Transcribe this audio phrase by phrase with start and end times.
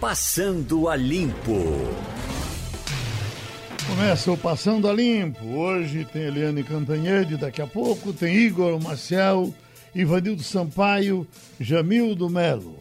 [0.00, 1.56] Passando a Limpo.
[3.88, 5.42] Começa o Passando a Limpo.
[5.46, 9.54] Hoje tem Eliane Cantanhede, daqui a pouco tem Igor Marcel,
[9.94, 11.26] Ivanildo Sampaio,
[11.58, 12.76] Jamildo Melo.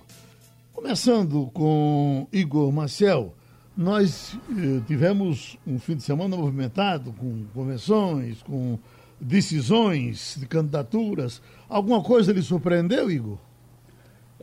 [0.73, 3.33] Começando com Igor Marcel,
[3.77, 8.77] nós eh, tivemos um fim de semana movimentado com convenções, com
[9.21, 11.41] decisões de candidaturas.
[11.69, 13.37] Alguma coisa lhe surpreendeu, Igor?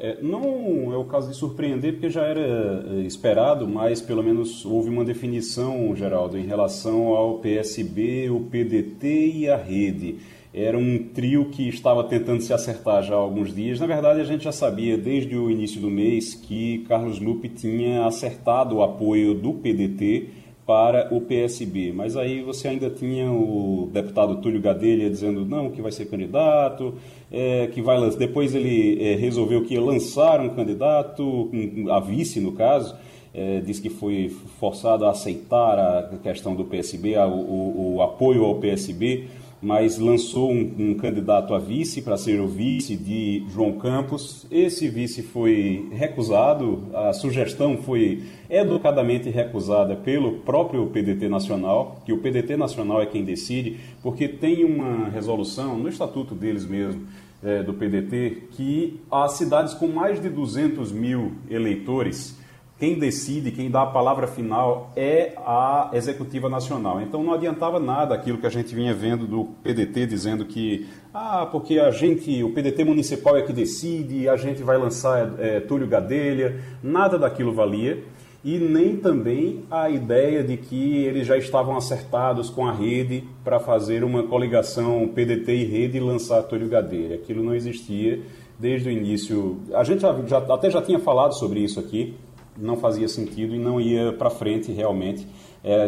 [0.05, 4.67] É, não é o caso de surpreender, porque já era é, esperado, mas pelo menos
[4.67, 10.17] houve uma definição, Geraldo, em relação ao PSB, o PDT e a rede.
[10.53, 13.79] Era um trio que estava tentando se acertar já há alguns dias.
[13.79, 18.05] Na verdade, a gente já sabia desde o início do mês que Carlos Lupe tinha
[18.05, 21.93] acertado o apoio do PDT para o PSB.
[21.93, 26.95] Mas aí você ainda tinha o deputado Túlio Gadelha dizendo não, que vai ser candidato,
[27.31, 31.51] é, que vai depois ele é, resolveu que ia lançar um candidato,
[31.91, 32.95] a vice no caso,
[33.35, 34.29] é, disse que foi
[34.61, 39.29] forçado a aceitar a questão do PSB, a, o, o apoio ao PSB
[39.63, 44.45] mas lançou um, um candidato a vice para ser o vice de João Campos.
[44.51, 52.19] Esse vice foi recusado, a sugestão foi educadamente recusada pelo próprio PDT Nacional, que o
[52.19, 57.07] PDT Nacional é quem decide, porque tem uma resolução no estatuto deles mesmo.
[57.45, 62.39] É, do PDT, que as cidades com mais de 200 mil eleitores
[62.83, 67.01] quem decide, quem dá a palavra final é a executiva nacional.
[67.01, 71.47] Então não adiantava nada aquilo que a gente vinha vendo do PDT dizendo que ah,
[71.47, 75.87] porque a gente, o PDT municipal é que decide, a gente vai lançar é, Túlio
[75.87, 78.03] Gadelha, nada daquilo valia
[78.45, 83.61] e nem também a ideia de que eles já estavam acertados com a rede para
[83.61, 87.15] fazer uma coligação PDT e rede e lançar Túlio Gadelha.
[87.15, 88.21] Aquilo não existia
[88.59, 89.61] desde o início.
[89.73, 92.17] A gente já, já, até já tinha falado sobre isso aqui
[92.57, 95.27] não fazia sentido e não ia para frente realmente.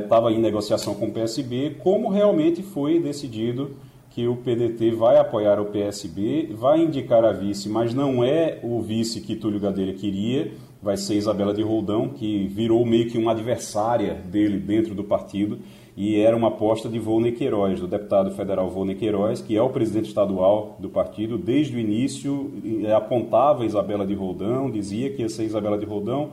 [0.03, 3.73] Estava é, em negociação com o PSB, como realmente foi decidido
[4.11, 8.81] que o PDT vai apoiar o PSB, vai indicar a vice, mas não é o
[8.81, 13.33] vice que Túlio Gadelha queria, vai ser Isabela de Roldão, que virou meio que uma
[13.33, 15.59] adversária dele dentro do partido,
[15.97, 19.71] e era uma aposta de Volney Queiroz, do deputado federal Volney Queiroz, que é o
[19.71, 22.53] presidente estadual do partido, desde o início.
[22.97, 26.31] Apontava Isabela de Roldão, dizia que ia ser Isabela de Roldão,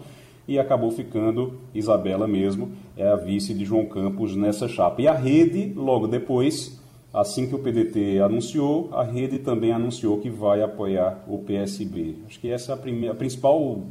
[0.47, 5.01] e acabou ficando Isabela mesmo, é a vice de João Campos nessa chapa.
[5.01, 6.79] E a rede, logo depois,
[7.13, 12.15] assim que o PDT anunciou, a rede também anunciou que vai apoiar o PSB.
[12.27, 13.81] Acho que essa é a, primeira, a principal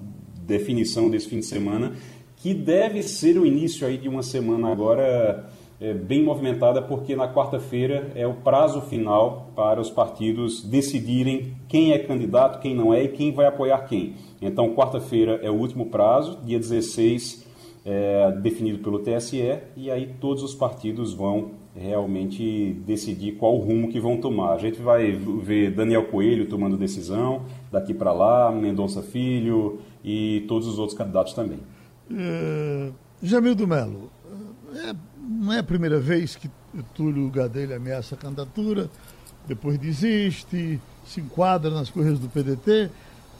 [0.46, 1.92] definição desse fim de semana,
[2.36, 5.48] que deve ser o início aí de uma semana agora
[5.80, 11.92] é, bem movimentada, porque na quarta-feira é o prazo final para os partidos decidirem quem
[11.92, 14.14] é candidato, quem não é e quem vai apoiar quem.
[14.42, 17.46] Então, quarta-feira é o último prazo, dia 16
[17.84, 23.98] é, definido pelo TSE, e aí todos os partidos vão realmente decidir qual rumo que
[23.98, 24.52] vão tomar.
[24.52, 27.42] A gente vai ver Daniel Coelho tomando decisão
[27.72, 31.58] daqui para lá, Mendonça Filho e todos os outros candidatos também.
[32.10, 32.92] Uh,
[33.22, 34.10] Jamildo Melo,
[34.74, 34.94] é
[35.30, 36.50] não é a primeira vez que
[36.92, 38.90] Túlio Gadelha ameaça a candidatura,
[39.46, 42.90] depois desiste, se enquadra nas coisas do PDT.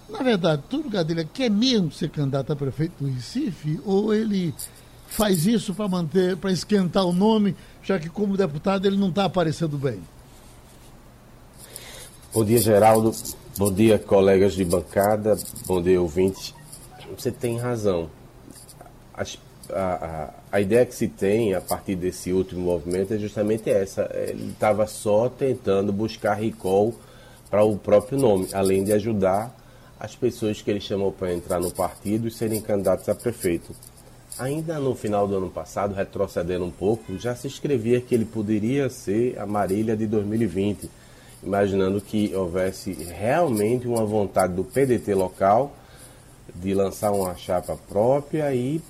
[0.08, 4.54] Na verdade, Túlio Gadelha quer mesmo ser candidato a prefeito do Recife ou ele
[5.08, 9.24] faz isso para manter, para esquentar o nome, já que como deputado ele não está
[9.24, 10.00] aparecendo bem?
[12.32, 13.12] Bom dia, Geraldo.
[13.58, 15.36] Bom dia, colegas de bancada.
[15.66, 16.54] Bom dia, ouvintes.
[17.16, 18.08] Você tem razão.
[19.12, 19.36] As
[19.74, 24.10] a, a, ideia que se tem a partir desse último movimento é justamente essa.
[24.14, 26.94] Ele estava só tentando buscar recall
[27.50, 29.54] para o próprio nome, além de ajudar
[29.98, 33.74] as pessoas que ele chamou para entrar no partido e serem candidatos a prefeito.
[34.38, 38.88] Ainda no final do ano passado, retrocedendo um pouco, já se escrevia que ele poderia
[38.88, 40.88] ser a Marília de 2020,
[41.42, 45.72] imaginando que houvesse realmente uma vontade do PDT local
[46.54, 48.80] de lançar uma chapa própria e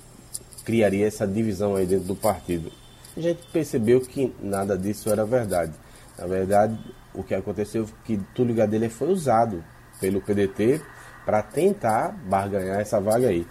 [0.63, 2.71] criaria essa divisão aí dentro do partido.
[3.15, 5.73] A gente percebeu que nada disso era verdade.
[6.17, 6.77] Na verdade,
[7.13, 9.63] o que aconteceu foi que Túlio Gadelha foi usado
[9.99, 10.81] pelo PDT
[11.25, 13.45] para tentar barganhar essa vaga aí.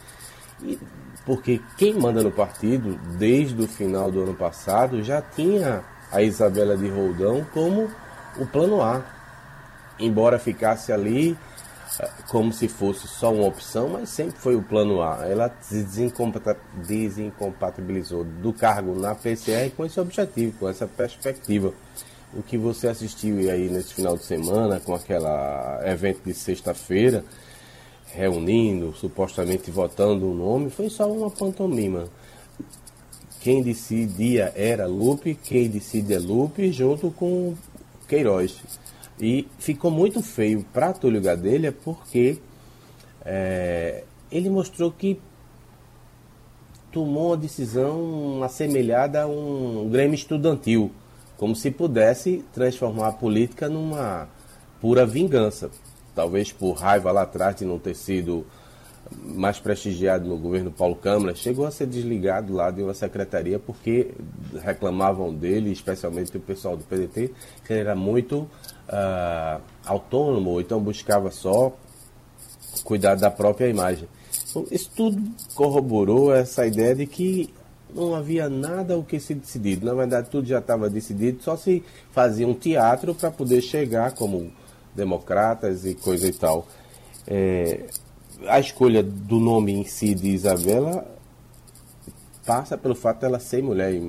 [0.63, 0.79] E
[1.25, 6.77] porque quem manda no partido, desde o final do ano passado, já tinha a Isabela
[6.77, 7.91] de Roldão como
[8.39, 9.03] o plano A.
[9.99, 11.37] Embora ficasse ali
[12.29, 15.27] como se fosse só uma opção, mas sempre foi o plano A.
[15.27, 21.73] Ela se desincompatibilizou do cargo na PCR com esse objetivo, com essa perspectiva.
[22.33, 25.27] O que você assistiu aí nesse final de semana, com aquele
[25.85, 27.25] evento de sexta-feira,
[28.13, 32.05] reunindo, supostamente votando o um nome, foi só uma pantomima.
[33.41, 37.55] Quem decidia era Lupe, quem decide é Lupe, junto com
[38.07, 38.61] Queiroz.
[39.21, 42.39] E ficou muito feio para Túlio Gadelha porque
[43.25, 45.21] é, ele mostrou que
[46.91, 50.91] tomou uma decisão assemelhada a um Grêmio estudantil,
[51.37, 54.29] como se pudesse transformar a política numa
[54.81, 55.71] pura vingança.
[56.15, 58.47] Talvez por raiva lá atrás de não ter sido
[59.25, 64.13] mais prestigiado no governo Paulo Câmara, chegou a ser desligado lá de uma secretaria porque
[64.63, 67.33] reclamavam dele, especialmente o pessoal do PDT,
[67.67, 68.49] que era muito
[68.91, 71.73] uh, autônomo, então buscava só
[72.85, 74.09] cuidar da própria imagem.
[74.51, 75.23] Então, isso tudo
[75.55, 77.53] corroborou essa ideia de que
[77.95, 79.87] não havia nada o que se decidido.
[79.87, 81.83] Na verdade, tudo já estava decidido, só se
[82.13, 84.53] fazia um teatro para poder chegar como
[84.95, 86.67] democratas e coisa e tal.
[87.27, 87.87] É,
[88.47, 91.07] a escolha do nome em si de Isabela
[92.47, 94.01] passa pelo fato dela ser mulher.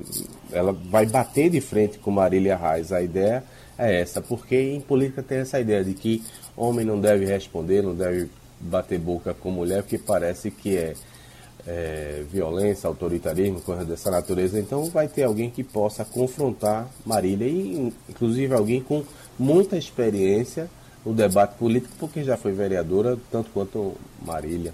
[0.50, 2.92] Ela vai bater de frente com Marília Reis.
[2.92, 3.44] A ideia
[3.78, 6.22] é essa, porque em política tem essa ideia de que
[6.56, 8.28] homem não deve responder, não deve
[8.60, 10.94] bater boca com mulher, porque parece que é,
[11.66, 14.58] é violência, autoritarismo, coisa dessa natureza.
[14.58, 19.04] Então vai ter alguém que possa confrontar Marília, e inclusive alguém com
[19.38, 20.70] muita experiência
[21.04, 24.72] no debate político, porque já foi vereadora, tanto quanto Marília.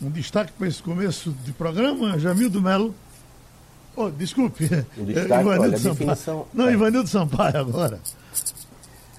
[0.00, 2.94] Um destaque para esse começo de programa, Jamildo Melo.
[3.96, 4.68] Oh, desculpe.
[4.68, 5.94] Destaque, Ivanildo olha, a Sampaio.
[5.94, 6.46] definição...
[6.52, 6.72] Não, é.
[6.72, 8.00] Ivanildo Sampaio agora.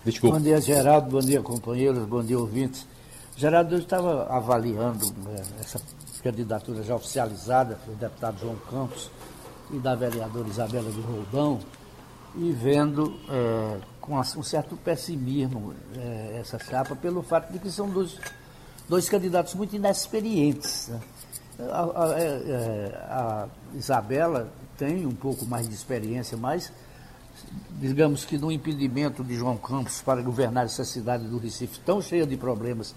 [0.05, 0.37] Desculpa.
[0.37, 1.09] Bom dia, Geraldo.
[1.09, 2.05] Bom dia, companheiros.
[2.05, 2.85] Bom dia, ouvintes.
[3.35, 5.81] Geraldo, eu estava avaliando né, essa
[6.23, 9.09] candidatura já oficializada do deputado João Campos
[9.71, 11.59] e da vereadora Isabela do Roldão
[12.35, 17.89] e vendo é, com um certo pessimismo é, essa chapa pelo fato de que são
[17.89, 18.17] dois,
[18.87, 20.89] dois candidatos muito inexperientes.
[20.89, 20.99] Né?
[21.71, 26.71] A, a, é, a, Isabela tem um pouco mais de experiência, mas
[27.79, 32.25] digamos que no impedimento de João Campos para governar essa cidade do Recife tão cheia
[32.25, 32.95] de problemas,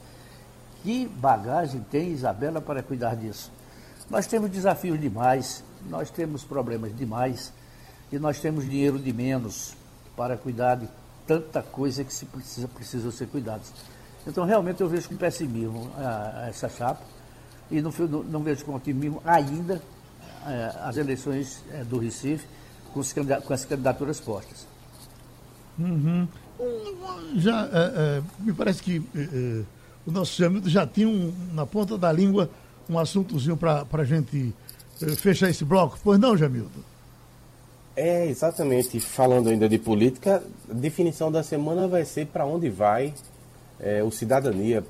[0.82, 3.50] que bagagem tem Isabela para cuidar disso?
[4.09, 7.53] Nós temos desafios demais, nós temos problemas demais
[8.11, 9.75] e nós temos dinheiro de menos
[10.17, 10.88] para cuidar de
[11.26, 13.73] tanta coisa que se precisa, precisa ser cuidados.
[14.26, 17.03] Então, realmente, eu vejo com pessimismo a, a essa chapa
[17.71, 19.81] e não, não, não, vejo com otimismo ainda
[20.46, 22.46] é, as eleições é, do Recife
[22.92, 24.66] com, os, com, as candidaturas postas.
[25.78, 26.26] Uhum.
[27.37, 29.02] Já, é, me parece que
[30.06, 32.50] o nosso Jamildo já tinha um, na ponta da língua
[32.88, 34.54] um assuntozinho para a gente
[35.16, 35.98] fechar esse bloco.
[36.02, 36.84] Pois não, Jamildo?
[37.96, 38.98] É, exatamente.
[39.00, 43.14] Falando ainda de política, a definição da semana vai ser para onde vai
[43.78, 44.84] é, o cidadania,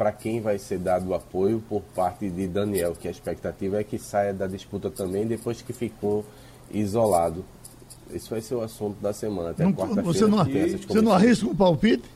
[0.00, 3.84] para quem vai ser dado o apoio por parte de Daniel, que a expectativa é
[3.84, 6.24] que saia da disputa também depois que ficou
[6.70, 7.44] isolado.
[8.10, 10.02] Esse vai ser o assunto da semana, até quarta-feira.
[10.02, 10.38] Você, não,
[10.88, 12.08] você não arrisca um palpite?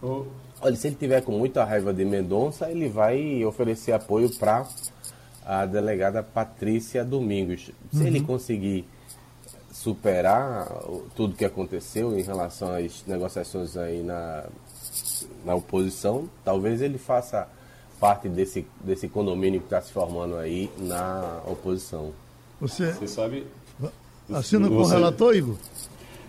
[0.00, 0.22] Oh.
[0.60, 4.68] Olha, se ele tiver com muita raiva de Mendonça, ele vai oferecer apoio para
[5.44, 7.72] a delegada Patrícia Domingos.
[7.92, 8.06] Se uhum.
[8.06, 8.86] ele conseguir
[9.82, 10.70] superar
[11.16, 14.44] tudo que aconteceu em relação às negociações aí na,
[15.42, 17.48] na oposição, talvez ele faça
[17.98, 22.10] parte desse, desse condomínio que está se formando aí na oposição.
[22.60, 23.46] Você, Você sabe.
[24.30, 25.56] Assina com o relator, Igor?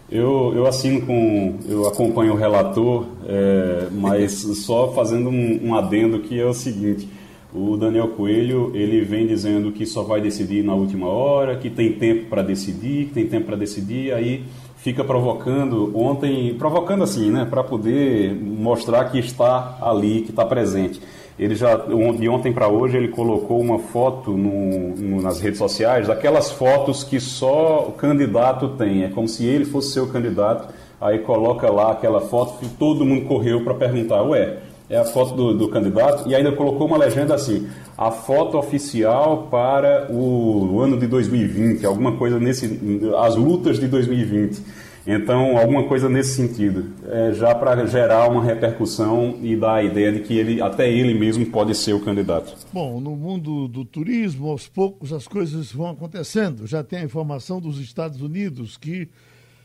[0.09, 1.59] Eu, eu assino com.
[1.67, 4.31] Eu acompanho o relator, é, mas
[4.65, 7.07] só fazendo um, um adendo que é o seguinte.
[7.53, 11.91] O Daniel Coelho, ele vem dizendo que só vai decidir na última hora, que tem
[11.93, 14.46] tempo para decidir, que tem tempo para decidir, aí
[14.77, 21.01] fica provocando ontem, provocando assim, né, para poder mostrar que está ali, que está presente.
[21.38, 26.08] Ele já de ontem para hoje ele colocou uma foto no, no, nas redes sociais,
[26.08, 30.74] daquelas fotos que só o candidato tem, é como se ele fosse seu candidato.
[31.01, 34.58] Aí coloca lá aquela foto que todo mundo correu para perguntar, ué,
[34.91, 37.67] é a foto do, do, candidato, e ainda colocou uma legenda assim:
[37.98, 42.79] a foto oficial para o, ano de 2020, alguma coisa nesse.
[43.17, 44.62] as lutas de 2020.
[45.07, 50.12] Então, alguma coisa nesse sentido, é, já para gerar uma repercussão e dar a ideia
[50.12, 52.55] de que ele, até ele mesmo pode ser o candidato.
[52.71, 56.67] Bom, no mundo do turismo, aos poucos as coisas vão acontecendo.
[56.67, 59.10] Já tem a informação dos Estados Unidos que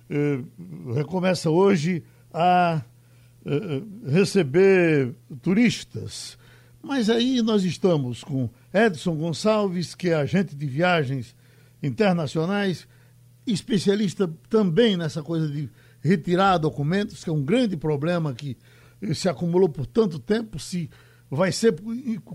[0.08, 0.38] eh,
[0.94, 2.02] recomeça hoje
[2.32, 2.80] a
[4.06, 6.36] receber turistas.
[6.82, 11.34] Mas aí nós estamos com Edson Gonçalves, que é agente de viagens
[11.82, 12.86] internacionais,
[13.46, 15.68] especialista também nessa coisa de
[16.00, 18.56] retirar documentos, que é um grande problema que
[19.14, 20.90] se acumulou por tanto tempo, se
[21.30, 21.74] vai ser.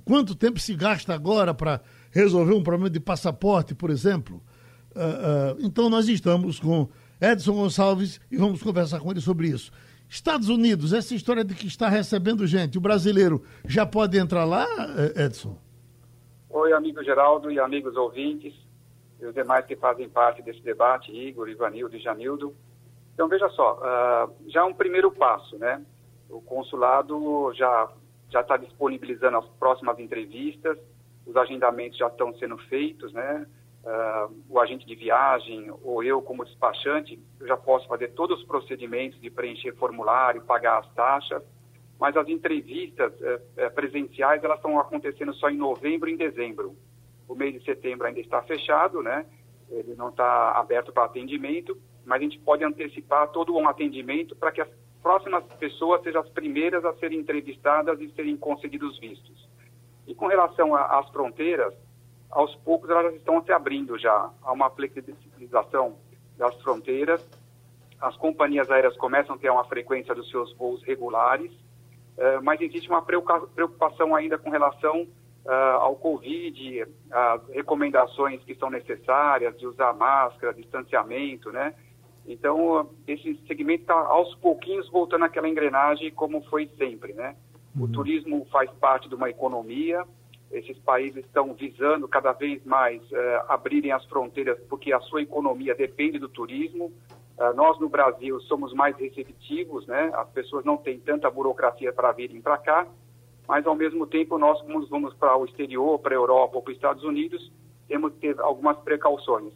[0.06, 4.42] Quanto tempo se gasta agora para resolver um problema de passaporte, por exemplo?
[4.94, 6.90] Uh, uh, então, nós estamos com
[7.20, 9.72] Edson Gonçalves e vamos conversar com ele sobre isso.
[10.12, 14.68] Estados Unidos, essa história de que está recebendo gente, o brasileiro já pode entrar lá,
[15.16, 15.58] eh, Edson?
[16.50, 18.54] Oi, amigo Geraldo e amigos ouvintes,
[19.22, 22.54] e os demais que fazem parte desse debate, Igor, Ivanildo e Janildo.
[23.14, 25.82] Então, veja só, uh, já é um primeiro passo, né?
[26.30, 27.90] O consulado já
[28.30, 30.78] já está disponibilizando as próximas entrevistas,
[31.26, 33.46] os agendamentos já estão sendo feitos, né?
[33.84, 38.46] Uh, o agente de viagem ou eu como despachante, eu já posso fazer todos os
[38.46, 41.42] procedimentos de preencher formulário, pagar as taxas,
[42.00, 46.76] mas as entrevistas uh, presenciais elas estão acontecendo só em novembro e em dezembro.
[47.28, 49.26] O mês de setembro ainda está fechado, né?
[49.68, 54.52] Ele não está aberto para atendimento, mas a gente pode antecipar todo um atendimento para
[54.52, 54.70] que as
[55.02, 59.50] próximas pessoas sejam as primeiras a serem entrevistadas e serem concedidos vistos.
[60.06, 61.74] E com relação às fronteiras,
[62.32, 64.30] aos poucos elas estão se abrindo já.
[64.42, 65.96] Há uma flexibilização
[66.38, 67.26] das fronteiras.
[68.00, 71.52] As companhias aéreas começam a ter uma frequência dos seus voos regulares,
[72.18, 75.08] eh, mas existe uma preocupação ainda com relação
[75.46, 81.76] eh, ao Covid, as recomendações que são necessárias de usar máscara, distanciamento, né?
[82.26, 87.36] Então, esse segmento está aos pouquinhos voltando àquela engrenagem como foi sempre, né?
[87.76, 87.92] O uhum.
[87.92, 90.06] turismo faz parte de uma economia,
[90.52, 93.16] esses países estão visando cada vez mais uh,
[93.48, 96.92] abrirem as fronteiras porque a sua economia depende do turismo.
[97.38, 100.12] Uh, nós no Brasil somos mais receptivos, né?
[100.14, 102.88] As pessoas não têm tanta burocracia para virem para cá,
[103.48, 106.72] mas ao mesmo tempo nós como vamos para o exterior, para a Europa ou para
[106.72, 107.52] os Estados Unidos,
[107.88, 109.54] temos que ter algumas precauções.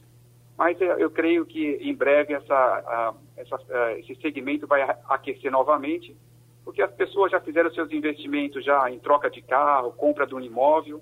[0.57, 3.57] Mas uh, eu creio que em breve essa, essa,
[3.99, 6.15] esse segmento vai aquecer novamente
[6.65, 10.41] porque as pessoas já fizeram seus investimentos já em troca de carro, compra de um
[10.41, 10.99] imóvel,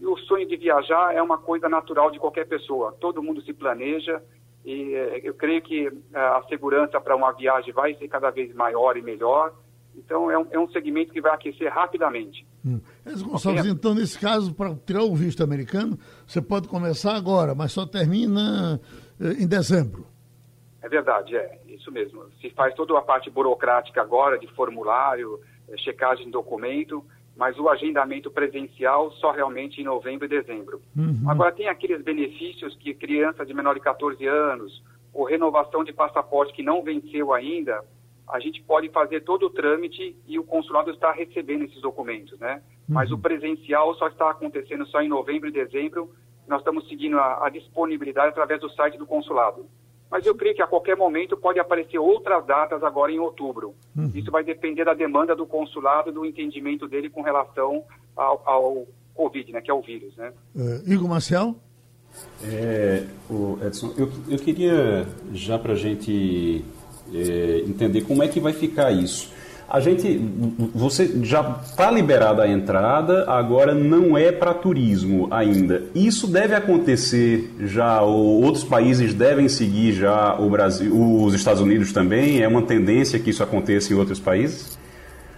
[0.00, 2.96] e o sonho de viajar é uma coisa natural de qualquer pessoa.
[2.98, 4.20] Todo mundo se planeja
[4.64, 8.52] e eh, eu creio que eh, a segurança para uma viagem vai ser cada vez
[8.54, 9.52] maior e melhor.
[9.94, 12.44] Então é um, é um segmento que vai aquecer rapidamente.
[12.64, 12.80] Hum.
[13.04, 17.86] Gonçalves, então nesse caso, para tirar o visto americano, você pode começar agora, mas só
[17.86, 18.80] termina
[19.20, 20.11] eh, em dezembro.
[20.82, 22.24] É verdade, é isso mesmo.
[22.40, 27.04] Se faz toda a parte burocrática agora, de formulário, eh, checagem de documento,
[27.36, 30.82] mas o agendamento presencial só realmente em novembro e dezembro.
[30.96, 31.22] Uhum.
[31.28, 34.82] Agora, tem aqueles benefícios que criança de menor de 14 anos,
[35.14, 37.84] ou renovação de passaporte que não venceu ainda,
[38.28, 42.62] a gente pode fazer todo o trâmite e o consulado está recebendo esses documentos, né?
[42.88, 42.94] Uhum.
[42.94, 46.10] Mas o presencial só está acontecendo só em novembro e dezembro.
[46.48, 49.66] Nós estamos seguindo a, a disponibilidade através do site do consulado
[50.12, 53.74] mas eu creio que a qualquer momento pode aparecer outras datas agora em outubro.
[53.96, 54.10] Uhum.
[54.14, 57.82] Isso vai depender da demanda do consulado, do entendimento dele com relação
[58.14, 60.14] ao, ao Covid, né, que é o vírus.
[60.14, 60.30] Né?
[60.54, 61.56] Uh, Igor Marcel?
[62.44, 66.62] É, o Edson, eu, eu queria já para a gente
[67.10, 69.32] é, entender como é que vai ficar isso.
[69.72, 70.18] A gente,
[70.74, 75.84] você já está liberada a entrada, agora não é para turismo ainda.
[75.94, 81.90] Isso deve acontecer já, ou outros países devem seguir já o Brasil, os Estados Unidos
[81.90, 82.42] também?
[82.42, 84.78] É uma tendência que isso aconteça em outros países?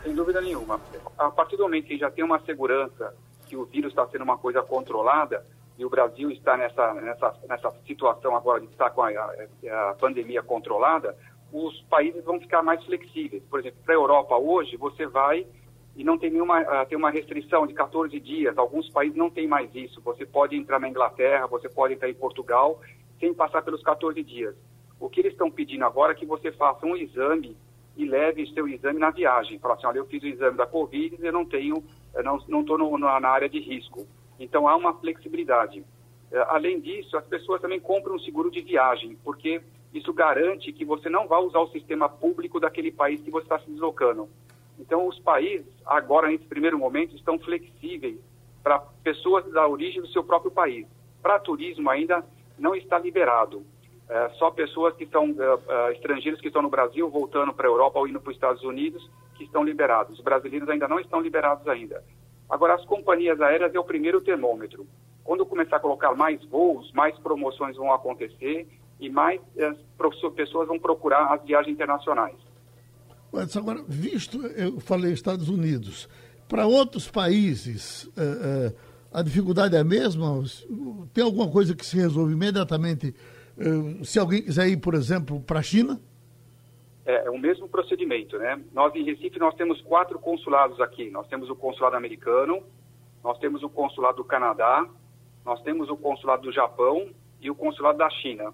[0.02, 0.80] Sem dúvida nenhuma.
[1.16, 3.14] A partir do momento que já tem uma segurança
[3.46, 5.46] que o vírus está sendo uma coisa controlada,
[5.78, 10.42] e o Brasil está nessa, nessa, nessa situação agora de estar com a, a pandemia
[10.42, 11.16] controlada,
[11.54, 13.40] os países vão ficar mais flexíveis.
[13.48, 15.46] Por exemplo, para a Europa hoje, você vai
[15.94, 18.58] e não tem nenhuma uh, tem uma restrição de 14 dias.
[18.58, 20.00] Alguns países não têm mais isso.
[20.00, 22.80] Você pode entrar na Inglaterra, você pode entrar em Portugal
[23.20, 24.56] sem passar pelos 14 dias.
[24.98, 27.56] O que eles estão pedindo agora é que você faça um exame
[27.96, 29.60] e leve seu exame na viagem.
[29.60, 31.84] Fala assim, olha, eu fiz o exame da Covid eu não tenho,
[32.16, 34.04] eu não estou na área de risco.
[34.40, 35.84] Então há uma flexibilidade.
[36.32, 39.62] Uh, além disso, as pessoas também compram um seguro de viagem, porque
[39.94, 43.60] isso garante que você não vai usar o sistema público daquele país que você está
[43.60, 44.28] se deslocando.
[44.78, 48.18] Então, os países, agora, nesse primeiro momento, estão flexíveis
[48.62, 50.86] para pessoas da origem do seu próprio país.
[51.22, 52.24] Para turismo, ainda
[52.58, 53.62] não está liberado.
[54.08, 57.70] É, só pessoas que são é, é, estrangeiros que estão no Brasil, voltando para a
[57.70, 60.18] Europa ou indo para os Estados Unidos, que estão liberados.
[60.18, 62.04] Os brasileiros ainda não estão liberados ainda.
[62.50, 64.86] Agora, as companhias aéreas é o primeiro termômetro.
[65.22, 68.68] Quando começar a colocar mais voos, mais promoções vão acontecer
[69.00, 69.76] e mais as
[70.34, 72.36] pessoas vão procurar as viagens internacionais.
[73.56, 76.08] Agora, visto, eu falei Estados Unidos,
[76.48, 78.74] para outros países, é, é,
[79.12, 80.42] a dificuldade é a mesma?
[81.12, 83.14] Tem alguma coisa que se resolve imediatamente
[83.58, 86.00] é, se alguém quiser ir, por exemplo, para a China?
[87.06, 88.60] é, é, o mesmo procedimento, né?
[88.72, 91.10] Nós em Recife nós temos quatro consulados aqui.
[91.10, 92.62] Nós temos o consulado americano,
[93.22, 94.86] nós temos o consulado do Canadá,
[95.44, 97.10] nós temos o consulado do Japão
[97.40, 98.52] e o consulado da China.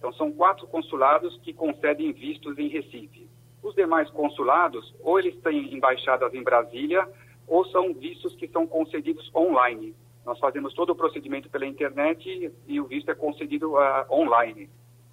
[0.00, 3.28] Então são quatro consulados que concedem vistos em Recife.
[3.62, 7.06] Os demais consulados, ou eles têm embaixadas em Brasília,
[7.46, 9.94] ou são vistos que são concedidos online.
[10.26, 14.68] Nós fazemos todo o procedimento pela internet e o visto é concedido uh, online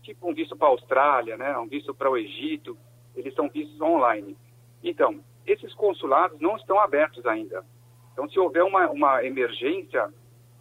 [0.08, 2.78] tipo um visto para a Austrália, né, um visto para o Egito,
[3.16, 4.38] eles são vistos online.
[4.82, 7.66] Então, esses consulados não estão abertos ainda.
[8.14, 10.12] Então, se houver uma, uma emergência,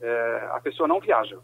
[0.00, 1.38] é, a pessoa não viaja.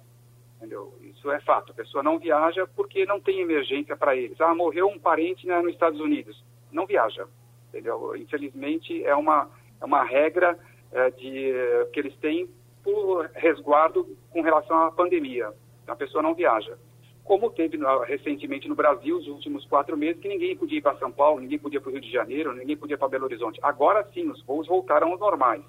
[0.62, 0.94] Entendeu?
[1.02, 1.72] Isso é fato.
[1.72, 4.40] A pessoa não viaja porque não tem emergência para eles.
[4.40, 6.40] Ah, morreu um parente né, nos Estados Unidos.
[6.70, 7.26] Não viaja.
[7.68, 8.14] Entendeu?
[8.14, 9.50] Infelizmente, é uma,
[9.80, 10.56] é uma regra
[10.92, 11.52] é, de,
[11.92, 12.48] que eles têm
[12.84, 15.52] por resguardo com relação à pandemia.
[15.88, 16.78] A pessoa não viaja
[17.24, 21.12] como teve recentemente no Brasil, os últimos quatro meses, que ninguém podia ir para São
[21.12, 23.60] Paulo, ninguém podia para o Rio de Janeiro, ninguém podia para Belo Horizonte.
[23.62, 25.62] Agora sim, os voos voltaram aos normais.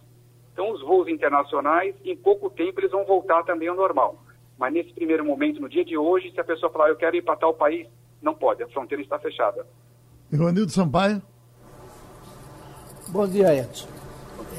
[0.52, 4.23] Então, os voos internacionais, em pouco tempo, eles vão voltar também ao normal.
[4.58, 7.22] Mas nesse primeiro momento, no dia de hoje, se a pessoa falar, eu quero ir
[7.22, 7.88] para tal país,
[8.22, 9.66] não pode, a fronteira está fechada.
[10.32, 11.22] Ivanildo Sampaio.
[13.10, 13.88] Bom dia, Edson.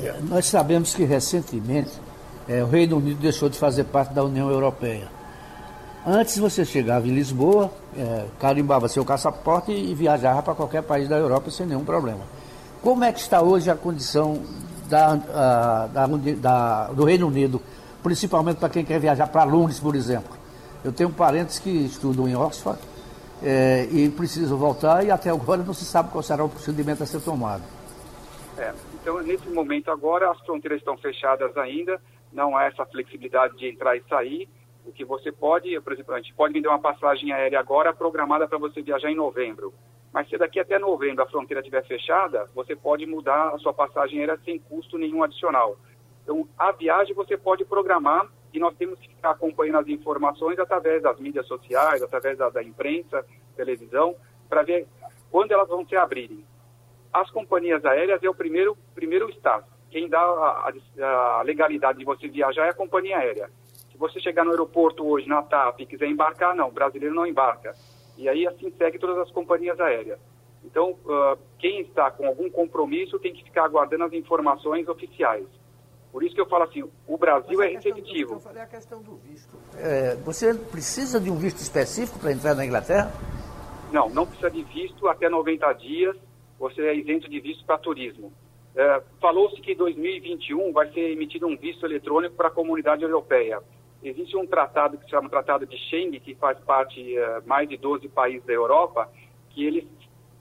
[0.03, 1.93] É, nós sabemos que recentemente
[2.49, 5.09] é, o Reino Unido deixou de fazer parte da União Europeia.
[6.07, 11.17] Antes você chegava em Lisboa, é, carimbava seu passaporte e viajava para qualquer país da
[11.17, 12.21] Europa sem nenhum problema.
[12.83, 14.43] Como é que está hoje a condição
[14.89, 17.63] da, a, da, da, do Reino Unido,
[18.05, 20.37] principalmente para quem quer viajar para Londres, por exemplo?
[20.85, 22.79] Eu tenho parentes que estudam em Oxford
[23.43, 27.07] é, e precisam voltar e até agora não se sabe qual será o procedimento a
[27.07, 27.63] ser tomado.
[28.59, 31.99] É, então, nesse momento agora, as fronteiras estão fechadas ainda,
[32.31, 34.49] não há essa flexibilidade de entrar e sair.
[34.85, 38.47] O que você pode, por exemplo, a gente pode vender uma passagem aérea agora programada
[38.47, 39.73] para você viajar em novembro.
[40.13, 44.21] Mas se daqui até novembro a fronteira estiver fechada, você pode mudar a sua passagem
[44.21, 45.77] aérea sem custo nenhum adicional.
[46.25, 51.02] Então, a viagem você pode programar e nós temos que ficar acompanhando as informações através
[51.02, 54.16] das mídias sociais, através da, da imprensa, televisão,
[54.49, 54.88] para ver
[55.31, 56.44] quando elas vão se abrirem.
[57.12, 59.66] As companhias aéreas é o primeiro, primeiro estado.
[59.90, 60.72] Quem dá a,
[61.03, 63.51] a, legalidade de você viajar é a companhia aérea.
[63.92, 67.75] Se você chegar no aeroporto hoje, na TAP, e quiser embarcar, não, brasileiro não embarca.
[68.16, 70.18] E aí assim segue todas as companhias aéreas.
[70.64, 75.46] Então, uh, quem está com algum compromisso tem que ficar aguardando as informações oficiais.
[76.14, 78.29] Por isso que eu falo assim, o Brasil é receptivo.
[78.29, 79.50] Do, eu falei a questão do visto.
[79.77, 83.12] É, você precisa de um visto específico para entrar na Inglaterra?
[83.90, 86.16] Não, não precisa de visto até 90 dias.
[86.61, 88.33] Você é isento de visto para turismo.
[88.77, 93.61] É, Falou-se que em 2021 vai ser emitido um visto eletrônico para a comunidade europeia.
[94.00, 97.68] Existe um tratado que se chama Tratado de Schengen, que faz parte de uh, mais
[97.68, 99.11] de 12 países da Europa,
[99.50, 99.85] que eles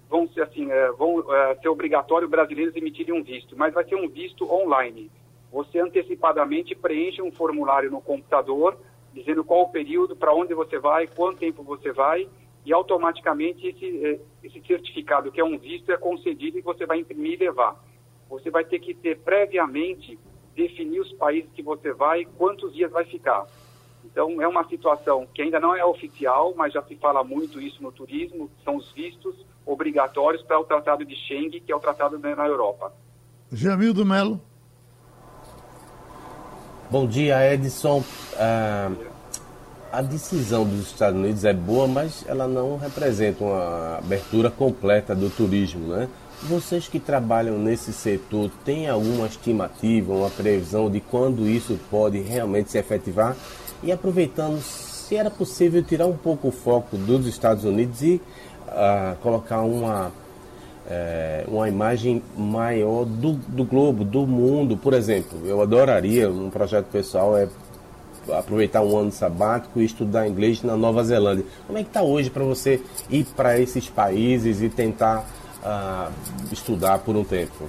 [0.07, 1.25] vão ser assim, uh, vão uh,
[1.59, 5.09] ser obrigatório brasileiros emitirem um visto, mas vai ser um visto online.
[5.53, 8.75] Você antecipadamente preenche um formulário no computador,
[9.13, 12.27] dizendo qual o período, para onde você vai, quanto tempo você vai,
[12.65, 17.33] e automaticamente esse, esse certificado, que é um visto, é concedido e você vai imprimir
[17.33, 17.79] e levar.
[18.31, 20.17] Você vai ter que ter previamente
[20.55, 23.45] definir os países que você vai e quantos dias vai ficar.
[24.03, 27.81] Então, é uma situação que ainda não é oficial, mas já se fala muito isso
[27.83, 29.35] no turismo, são os vistos
[29.67, 32.91] obrigatórios para o Tratado de Schengen, que é o tratado na Europa.
[33.51, 34.41] Jamildo Melo.
[36.93, 38.03] Bom dia, Edson.
[38.37, 38.91] Ah,
[39.91, 45.27] a decisão dos Estados Unidos é boa, mas ela não representa uma abertura completa do
[45.27, 46.07] turismo, né?
[46.43, 52.69] Vocês que trabalham nesse setor têm alguma estimativa, uma previsão de quando isso pode realmente
[52.69, 53.35] se efetivar?
[53.81, 58.21] E aproveitando, se era possível tirar um pouco o foco dos Estados Unidos e
[58.67, 60.11] uh, colocar uma,
[60.85, 64.77] uh, uma imagem maior do, do globo, do mundo.
[64.77, 67.47] Por exemplo, eu adoraria, um projeto pessoal é
[68.31, 71.45] aproveitar um ano sabático e estudar inglês na Nova Zelândia.
[71.67, 75.25] Como é que está hoje para você ir para esses países e tentar
[75.63, 76.11] a
[76.51, 77.67] estudar por um tempo?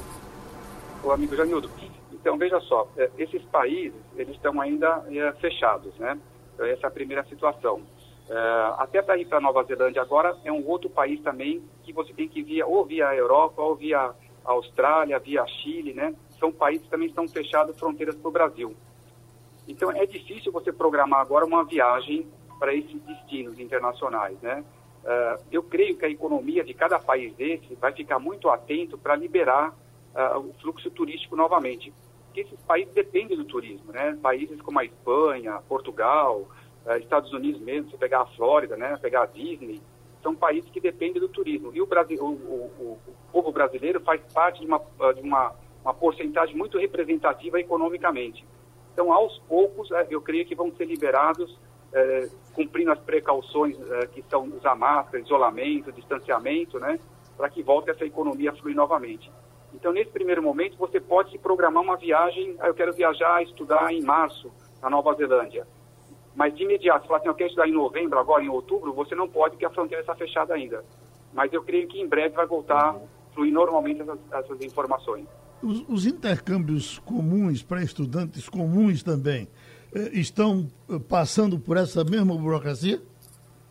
[1.02, 1.70] O amigo Janildo,
[2.12, 6.18] então veja só, é, esses países eles estão ainda é, fechados, né?
[6.58, 7.80] Essa é a primeira situação.
[8.28, 12.12] É, até para ir para Nova Zelândia agora é um outro país também que você
[12.12, 16.14] tem que ir ou via a Europa ou via a Austrália, via Chile, né?
[16.38, 18.74] São países que também estão fechados fronteiras para o Brasil.
[19.68, 22.26] Então é difícil você programar agora uma viagem
[22.58, 24.64] para esses destinos internacionais, né?
[25.04, 29.14] Uh, eu creio que a economia de cada país desse vai ficar muito atento para
[29.14, 29.70] liberar
[30.14, 31.92] uh, o fluxo turístico novamente.
[32.26, 34.18] Porque esses países dependem do turismo, né?
[34.22, 36.48] Países como a Espanha, Portugal,
[36.98, 38.98] Estados Unidos mesmo, se pegar a Flórida, né?
[39.00, 39.80] Pegar a Disney,
[40.22, 41.70] são países que dependem do turismo.
[41.74, 44.80] E o, Brasil, o, o, o povo brasileiro faz parte de uma,
[45.14, 48.44] de uma, uma porcentagem muito representativa economicamente.
[48.92, 51.58] Então, aos poucos, é, eu creio que vão ser liberados,
[51.92, 56.98] é, cumprindo as precauções é, que são usar máscara, isolamento, distanciamento, né,
[57.36, 59.30] para que volte essa economia a fluir novamente.
[59.74, 63.92] Então, nesse primeiro momento, você pode se programar uma viagem, ah, eu quero viajar, estudar
[63.92, 65.66] em março, na Nova Zelândia.
[66.34, 69.28] Mas de imediato, falar assim, eu quero estudar em novembro, agora em outubro, você não
[69.28, 70.84] pode, porque a fronteira está fechada ainda.
[71.32, 73.00] Mas eu creio que em breve vai voltar a
[73.34, 75.26] fluir normalmente essas, essas informações.
[75.62, 79.48] Os, os intercâmbios comuns para estudantes comuns também
[79.94, 83.00] eh, estão eh, passando por essa mesma burocracia?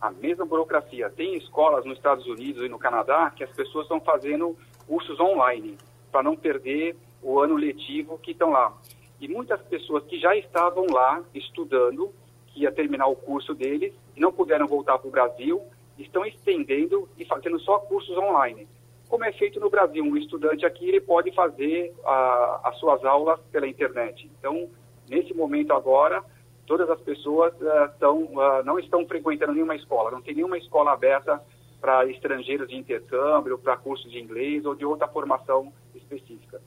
[0.00, 1.10] A mesma burocracia.
[1.10, 5.76] Tem escolas nos Estados Unidos e no Canadá que as pessoas estão fazendo cursos online
[6.10, 8.72] para não perder o ano letivo que estão lá.
[9.20, 12.12] E muitas pessoas que já estavam lá estudando,
[12.54, 15.60] que ia terminar o curso deles, e não puderam voltar para o Brasil,
[15.98, 18.66] estão estendendo e fazendo só cursos online.
[19.08, 23.40] Como é feito no Brasil, um estudante aqui ele pode fazer a, as suas aulas
[23.52, 24.30] pela internet.
[24.38, 24.68] Então,
[25.08, 26.24] nesse momento agora,
[26.66, 30.92] todas as pessoas uh, tão, uh, não estão frequentando nenhuma escola, não tem nenhuma escola
[30.92, 31.42] aberta
[31.80, 36.60] para estrangeiros de intercâmbio, para cursos de inglês ou de outra formação específica.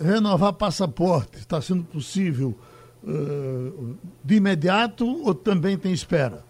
[0.00, 2.54] Renovar passaporte está sendo possível
[3.06, 6.44] uh, de imediato ou também tem espera?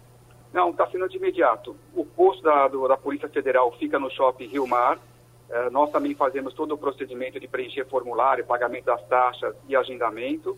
[0.53, 1.75] Não, está sendo de imediato.
[1.93, 4.97] O posto da, do, da Polícia Federal fica no shopping Rio Mar.
[4.97, 10.57] Uh, nós também fazemos todo o procedimento de preencher formulário, pagamento das taxas e agendamento.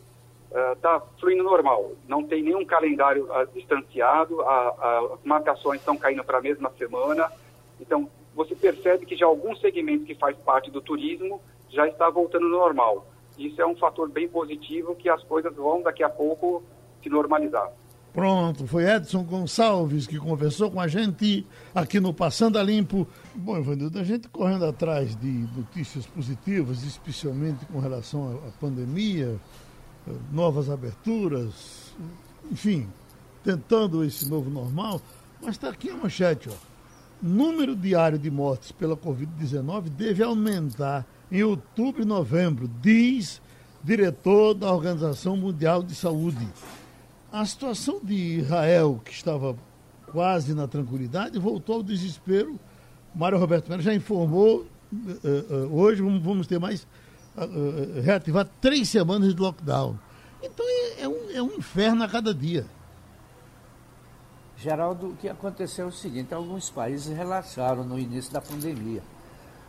[0.76, 1.92] Está uh, fluindo normal.
[2.08, 4.40] Não tem nenhum calendário uh, distanciado.
[4.42, 7.32] as marcações estão caindo para a mesma semana.
[7.82, 12.48] Então, você percebe que já alguns segmentos que faz parte do turismo já está voltando
[12.48, 13.06] normal.
[13.38, 16.64] Isso é um fator bem positivo que as coisas vão daqui a pouco
[17.02, 17.72] se normalizar.
[18.14, 21.46] Pronto, foi Edson Gonçalves que conversou com a gente
[21.76, 23.08] aqui no Passando a Limpo.
[23.36, 29.40] Bom, Ivanildo, a gente correndo atrás de notícias positivas, especialmente com relação à pandemia,
[30.08, 31.94] eh, novas aberturas,
[32.52, 32.88] enfim,
[33.44, 35.00] tentando esse novo normal,
[35.40, 36.78] mas está aqui a manchete, ó
[37.22, 43.42] número diário de mortes pela Covid-19 deve aumentar em outubro e novembro, diz
[43.84, 46.48] diretor da Organização Mundial de Saúde.
[47.32, 49.56] A situação de Israel, que estava
[50.12, 52.60] quase na tranquilidade, voltou ao desespero.
[53.14, 56.84] Mário Roberto Melo já informou, uh, uh, hoje vamos ter mais,
[57.36, 59.98] uh, reativar três semanas de lockdown.
[60.42, 62.66] Então é, é, um, é um inferno a cada dia.
[64.58, 69.04] Geraldo, o que aconteceu é o seguinte: alguns países relaxaram no início da pandemia.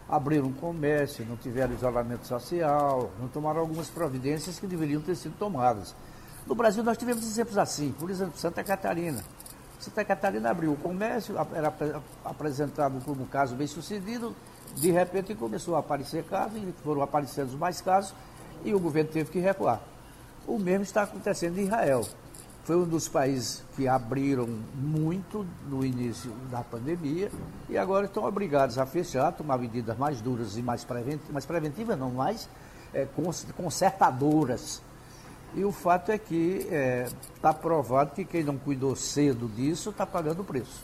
[0.09, 5.95] Abriram comércio, não tiveram isolamento social, não tomaram algumas providências que deveriam ter sido tomadas.
[6.47, 9.23] No Brasil, nós tivemos exemplos assim, por exemplo, Santa Catarina.
[9.79, 11.73] Santa Catarina abriu o comércio, era
[12.25, 14.35] apresentado como um caso bem sucedido,
[14.75, 18.15] de repente começou a aparecer casos, foram aparecendo mais casos,
[18.65, 19.81] e o governo teve que recuar.
[20.47, 22.03] O mesmo está acontecendo em Israel.
[22.69, 27.31] Foi um dos países que abriram muito no início da pandemia
[27.67, 31.99] e agora estão obrigados a fechar, tomar medidas mais duras e mais preventivas, mais preventivas
[31.99, 32.47] não, mais
[32.93, 33.09] é,
[33.57, 34.83] consertadoras.
[35.55, 37.09] E o fato é que está é,
[37.41, 40.83] tá provado que quem não cuidou cedo disso está pagando o preço.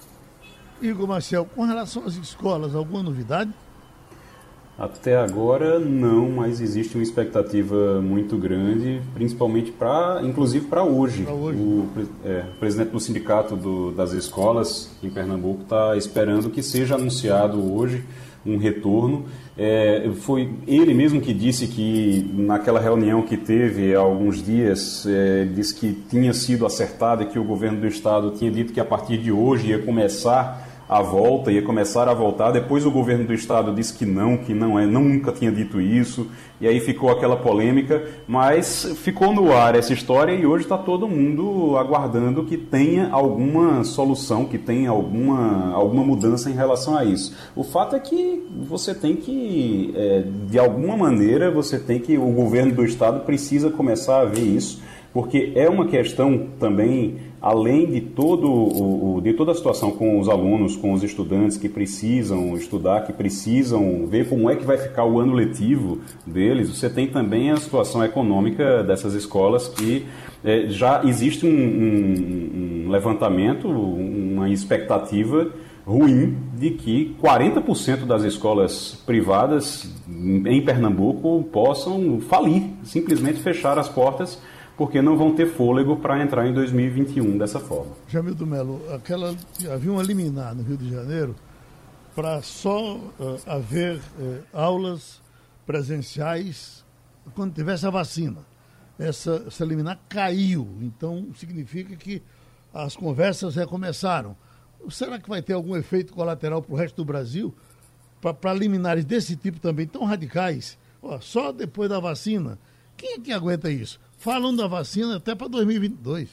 [0.80, 3.52] Igor Marcel, com relação às escolas, alguma novidade?
[4.76, 11.24] Até agora não, mas existe uma expectativa muito grande, principalmente para, inclusive para hoje.
[11.24, 11.58] hoje.
[11.58, 11.88] O,
[12.24, 17.72] é, o, presidente do sindicato do, das escolas em Pernambuco está esperando que seja anunciado
[17.72, 18.02] hoje
[18.44, 19.24] um retorno.
[19.56, 25.44] É, foi ele mesmo que disse que naquela reunião que teve há alguns dias, é,
[25.44, 28.84] disse que tinha sido acertado e que o governo do estado tinha dito que a
[28.84, 32.50] partir de hoje ia começar a volta, ia começar a voltar.
[32.50, 36.28] Depois o governo do estado disse que não, que não é, nunca tinha dito isso.
[36.60, 41.08] E aí ficou aquela polêmica, mas ficou no ar essa história e hoje está todo
[41.08, 47.34] mundo aguardando que tenha alguma solução, que tenha alguma, alguma mudança em relação a isso.
[47.56, 52.30] O fato é que você tem que, é, de alguma maneira, você tem que, o
[52.30, 54.80] governo do estado precisa começar a ver isso,
[55.14, 60.28] porque é uma questão também além de, todo o, de toda a situação com os
[60.28, 65.04] alunos, com os estudantes que precisam estudar, que precisam ver como é que vai ficar
[65.04, 70.06] o ano letivo deles, você tem também a situação econômica dessas escolas que
[70.42, 75.52] é, já existe um, um, um levantamento, uma expectativa
[75.86, 84.40] ruim de que 40% das escolas privadas em Pernambuco possam falir, simplesmente fechar as portas
[84.76, 87.92] porque não vão ter fôlego para entrar em 2021 dessa forma.
[88.08, 89.34] Jamil do Melo, aquela,
[89.72, 91.34] havia uma liminar no Rio de Janeiro
[92.14, 95.20] para só uh, haver uh, aulas
[95.66, 96.84] presenciais
[97.34, 98.38] quando tivesse a vacina.
[98.98, 102.22] Essa, essa liminar caiu, então significa que
[102.72, 104.36] as conversas recomeçaram.
[104.90, 107.54] Será que vai ter algum efeito colateral para o resto do Brasil?
[108.20, 110.78] Para liminares desse tipo também, tão radicais?
[111.02, 112.58] Ó, só depois da vacina.
[112.96, 114.00] Quem é que aguenta isso?
[114.24, 116.30] Falam da vacina até para 2022.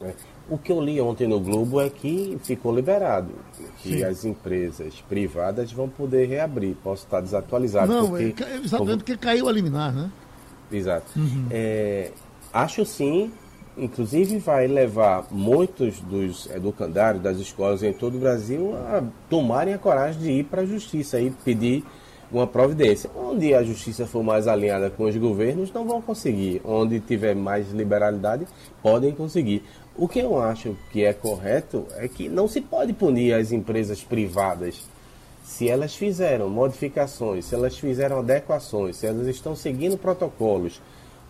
[0.00, 0.14] É.
[0.48, 3.34] O que eu li ontem no Globo é que ficou liberado,
[3.78, 4.04] que Sim.
[4.04, 6.76] as empresas privadas vão poder reabrir.
[6.84, 7.92] Posso estar desatualizado.
[7.92, 8.96] Não, porque, é, exatamente como...
[8.98, 10.08] porque caiu a liminar, né?
[10.70, 11.10] Exato.
[11.18, 11.48] Uhum.
[11.50, 12.12] É,
[12.52, 13.32] acho sim
[13.76, 19.78] inclusive vai levar muitos dos educandários das escolas em todo o Brasil a tomarem a
[19.78, 21.84] coragem de ir para a justiça e pedir
[22.30, 23.10] uma providência.
[23.16, 26.60] Onde a justiça for mais alinhada com os governos, não vão conseguir.
[26.64, 28.46] Onde tiver mais liberalidade,
[28.82, 29.64] podem conseguir.
[29.96, 34.02] O que eu acho que é correto é que não se pode punir as empresas
[34.02, 34.88] privadas
[35.44, 40.80] se elas fizeram modificações, se elas fizeram adequações, se elas estão seguindo protocolos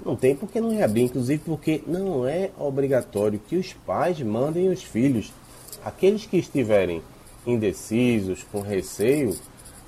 [0.04, 4.68] não tem por que não reabrir, inclusive porque não é obrigatório que os pais mandem
[4.68, 5.32] os filhos.
[5.84, 7.02] Aqueles que estiverem
[7.46, 9.36] indecisos, com receio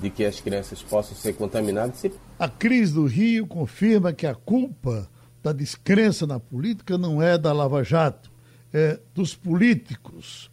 [0.03, 2.05] de que as crianças possam ser contaminadas.
[2.39, 5.09] A crise do Rio confirma que a culpa
[5.43, 8.31] da descrença na política não é da Lava Jato,
[8.73, 10.51] é dos políticos.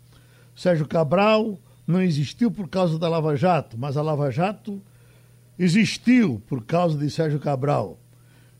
[0.55, 1.57] Sérgio Cabral
[1.87, 4.79] não existiu por causa da Lava Jato, mas a Lava Jato
[5.57, 7.97] existiu por causa de Sérgio Cabral.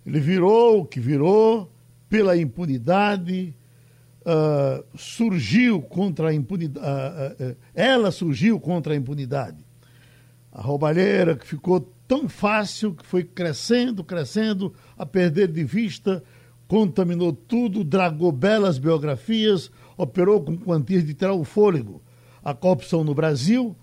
[0.06, 1.72] Ele virou o que virou
[2.10, 3.54] pela impunidade,
[4.22, 9.69] uh, surgiu contra a impunidade, uh, uh, ela surgiu contra a impunidade.
[10.52, 16.24] A roubalheira que ficou tão fácil que foi crescendo, crescendo, a perder de vista,
[16.68, 22.02] contaminou tudo, dragou belas biografias, operou com quantias de tirar o fôlego.
[22.44, 23.76] A corrupção no Brasil,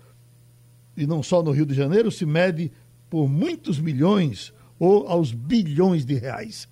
[0.95, 2.71] e não só no Rio de Janeiro, se mede
[3.09, 6.67] por muitos milhões ou aos bilhões de reais.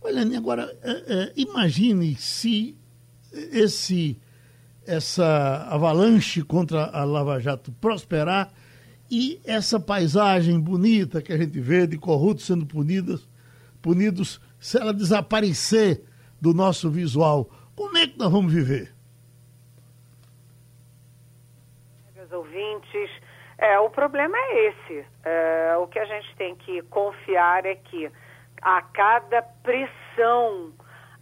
[0.00, 2.76] Olha, agora, é, é, imagine se
[3.32, 4.18] esse,
[4.86, 8.52] essa avalanche contra a Lava Jato prosperar
[9.10, 13.28] e essa paisagem bonita que a gente vê de corruptos sendo punidos,
[13.80, 16.02] punidos, se ela desaparecer
[16.40, 18.92] do nosso visual, como é que nós vamos viver?
[22.16, 23.10] Meus ouvintes,
[23.58, 25.06] é, o problema é esse.
[25.24, 28.10] É, o que a gente tem que confiar é que
[28.60, 30.72] a cada pressão,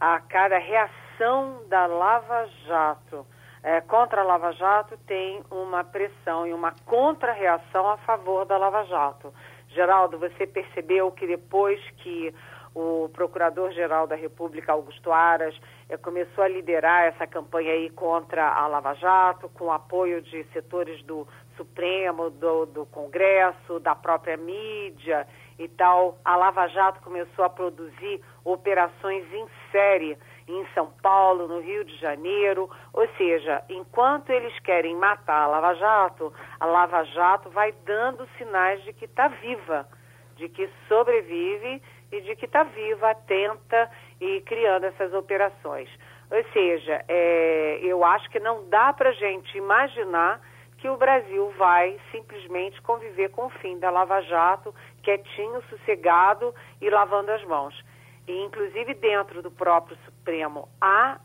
[0.00, 3.26] a cada reação da Lava Jato
[3.64, 8.84] é, contra a Lava Jato, tem uma pressão e uma contra-reação a favor da Lava
[8.84, 9.32] Jato.
[9.70, 12.32] Geraldo, você percebeu que depois que
[12.74, 18.66] o Procurador-Geral da República, Augusto Aras, eh, começou a liderar essa campanha aí contra a
[18.66, 25.26] Lava Jato, com apoio de setores do Supremo, do, do Congresso, da própria mídia
[25.58, 26.18] e tal.
[26.22, 31.96] A Lava Jato começou a produzir operações em série em São Paulo, no Rio de
[31.96, 32.68] Janeiro.
[32.92, 38.82] Ou seja, enquanto eles querem matar a Lava Jato, a Lava Jato vai dando sinais
[38.84, 39.86] de que está viva,
[40.36, 45.88] de que sobrevive e de que está viva, atenta e criando essas operações.
[46.30, 50.40] Ou seja, é, eu acho que não dá para gente imaginar
[50.78, 56.90] que o Brasil vai simplesmente conviver com o fim da Lava Jato, quietinho, sossegado e
[56.90, 57.74] lavando as mãos.
[58.26, 61.18] E, inclusive, dentro do próprio Supremo, há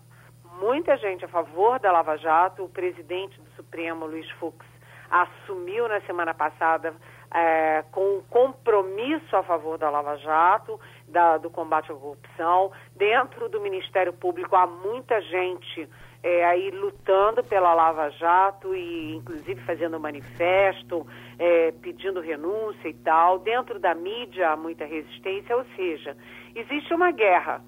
[0.59, 2.63] muita gente a favor da Lava Jato.
[2.63, 4.65] O presidente do Supremo, Luiz Fux,
[5.09, 6.93] assumiu na semana passada
[7.33, 12.71] é, com um compromisso a favor da Lava Jato, da, do combate à corrupção.
[12.95, 15.88] Dentro do Ministério Público há muita gente
[16.21, 21.07] é, aí lutando pela Lava Jato e inclusive fazendo manifesto,
[21.38, 23.39] é, pedindo renúncia e tal.
[23.39, 26.17] Dentro da mídia há muita resistência, ou seja,
[26.60, 27.62] existe uma guerra,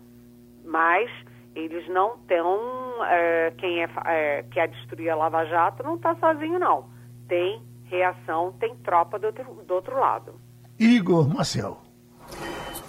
[0.63, 1.10] mas
[1.56, 2.60] eles não estão.
[3.06, 6.86] É, quem é, é, quer destruir a Lava Jato não está sozinho, não.
[7.27, 10.34] Tem reação, tem tropa do outro, do outro lado.
[10.80, 11.77] Igor Marcel.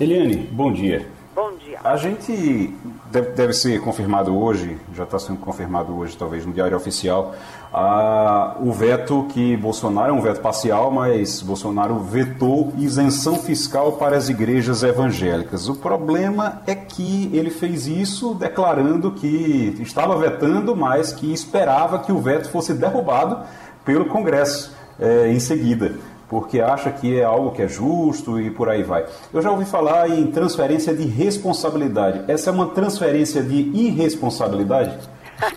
[0.01, 1.07] Eliane, bom dia.
[1.35, 1.79] Bom dia.
[1.83, 2.75] A gente
[3.11, 7.35] deve, deve ser confirmado hoje, já está sendo confirmado hoje, talvez no Diário Oficial,
[7.73, 14.15] a, o veto que Bolsonaro, é um veto parcial, mas Bolsonaro vetou isenção fiscal para
[14.15, 15.71] as igrejas evangélicas.
[15.71, 22.13] O problema é que ele fez isso declarando que estava vetando, mas que esperava que
[22.13, 23.39] o veto fosse derrubado
[23.87, 25.95] pelo Congresso é, em seguida,
[26.33, 29.05] porque acha que é algo que é justo e por aí vai.
[29.35, 32.25] Eu já ouvi falar em transferência de responsabilidade.
[32.27, 34.99] Essa é uma transferência de irresponsabilidade?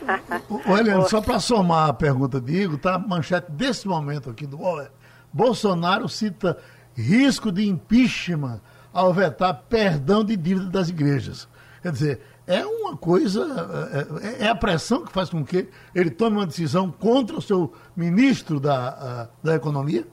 [0.67, 4.59] Olha, só para somar a pergunta de Igor, tá manchete desse momento aqui do.
[5.31, 6.57] Bolsonaro cita
[6.93, 8.59] risco de impeachment
[8.91, 11.47] ao vetar perdão de dívida das igrejas.
[11.81, 13.47] Quer dizer, é uma coisa,
[13.93, 17.41] é, é, é, a pressão que faz com que ele tome uma decisão contra o
[17.41, 20.05] seu ministro da, da Economia?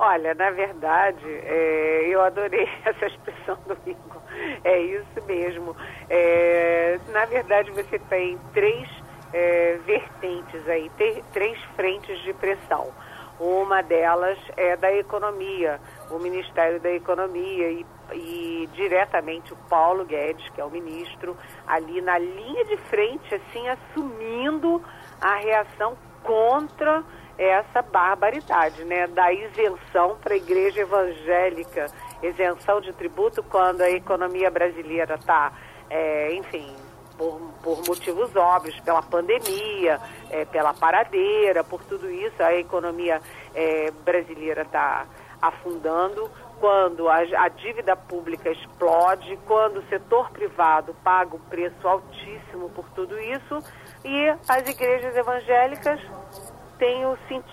[0.00, 4.22] Olha, na verdade, é, eu adorei essa expressão do Igor.
[4.62, 5.76] É isso mesmo.
[6.08, 8.88] É, na verdade, você tem três
[9.32, 10.88] é, vertentes aí,
[11.32, 12.92] três frentes de pressão.
[13.40, 15.80] Uma delas é da economia,
[16.10, 22.00] o Ministério da Economia e, e diretamente o Paulo Guedes, que é o ministro, ali
[22.00, 24.82] na linha de frente, assim, assumindo
[25.20, 27.04] a reação contra
[27.38, 31.86] essa barbaridade, né, da isenção para a igreja evangélica,
[32.22, 35.52] isenção de tributo quando a economia brasileira está,
[35.88, 36.74] é, enfim,
[37.16, 43.20] por, por, motivos óbvios, pela pandemia, é, pela paradeira, por tudo isso, a economia
[43.54, 45.06] é, brasileira está
[45.40, 52.68] afundando, quando a, a, dívida pública explode, quando o setor privado paga um preço altíssimo
[52.70, 53.62] por tudo isso,
[54.04, 56.00] e as igrejas evangélicas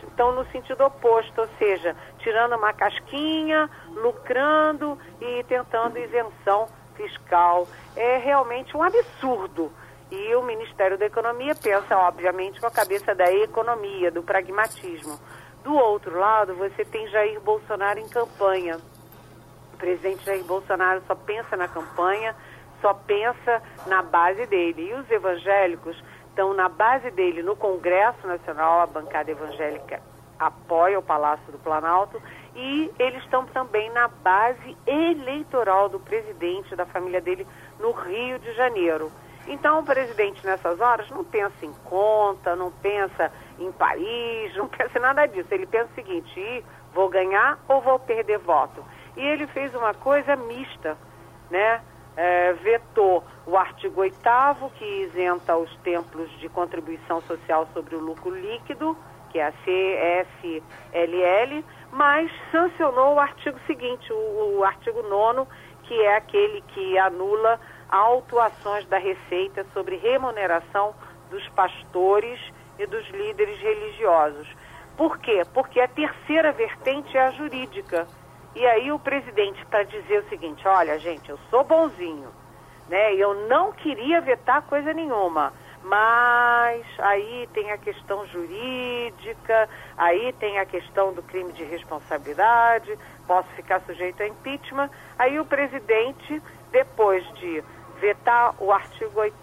[0.04, 7.68] estão no sentido oposto, ou seja, tirando uma casquinha, lucrando e tentando isenção fiscal.
[7.96, 9.72] É realmente um absurdo.
[10.12, 15.20] E o Ministério da Economia pensa, obviamente, com a cabeça da economia, do pragmatismo.
[15.64, 18.78] Do outro lado, você tem Jair Bolsonaro em campanha.
[19.74, 22.36] O presidente Jair Bolsonaro só pensa na campanha,
[22.82, 24.90] só pensa na base dele.
[24.90, 26.02] E os evangélicos
[26.36, 30.02] estão na base dele no Congresso Nacional, a bancada evangélica
[30.38, 32.21] apoia o Palácio do Planalto
[32.54, 37.48] e eles estão também na base eleitoral do presidente, da família dele,
[37.80, 39.10] no Rio de Janeiro.
[39.48, 44.98] Então, o presidente, nessas horas, não pensa em conta, não pensa em Paris, não pensa
[44.98, 45.48] em nada disso.
[45.52, 48.84] Ele pensa o seguinte: vou ganhar ou vou perder voto?
[49.15, 50.98] E ele fez uma coisa mista,
[51.50, 51.82] né?
[52.17, 54.17] É, vetou o artigo 8
[54.78, 58.97] que isenta os templos de contribuição social sobre o lucro líquido,
[59.32, 65.47] que é a CSLL, mas sancionou o artigo seguinte, o, o artigo 9
[65.84, 70.95] que é aquele que anula autuações da Receita sobre remuneração
[71.30, 72.39] dos pastores
[72.80, 74.47] e dos líderes religiosos.
[74.97, 75.43] Por quê?
[75.54, 78.08] Porque a terceira vertente é a jurídica
[78.56, 82.30] e aí o presidente, para dizer o seguinte, olha, gente, eu sou bonzinho,
[82.88, 83.13] né?
[83.15, 85.52] Eu não queria vetar coisa nenhuma.
[85.84, 93.48] Mas aí tem a questão jurídica, aí tem a questão do crime de responsabilidade, posso
[93.50, 94.89] ficar sujeito a impeachment.
[95.20, 96.41] Aí o presidente,
[96.72, 97.63] depois de
[98.00, 99.36] vetar o artigo 8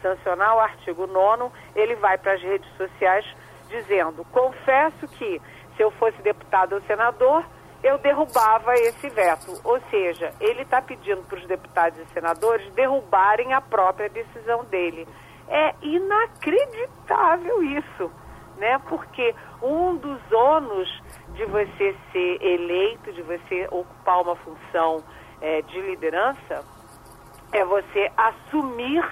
[0.00, 3.26] sancionar o artigo 9 ele vai para as redes sociais
[3.68, 5.40] dizendo: confesso que
[5.76, 7.44] se eu fosse deputado ou senador,
[7.84, 9.60] eu derrubava esse veto.
[9.62, 15.06] Ou seja, ele está pedindo para os deputados e senadores derrubarem a própria decisão dele.
[15.46, 18.10] É inacreditável isso,
[18.56, 18.80] né?
[18.88, 20.88] Porque um dos ônus
[21.34, 25.04] de você ser eleito, de você ocupar uma função
[25.42, 26.64] é, de liderança,
[27.52, 29.04] é você assumir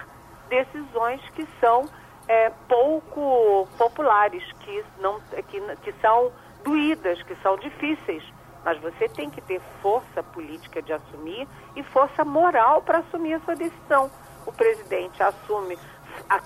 [0.49, 1.85] decisões que são
[2.27, 6.31] é, pouco populares, que, não, que, que são
[6.63, 8.23] doídas, que são difíceis
[8.63, 13.39] mas você tem que ter força política de assumir e força moral para assumir a
[13.41, 14.09] sua decisão.
[14.45, 15.77] O presidente assume,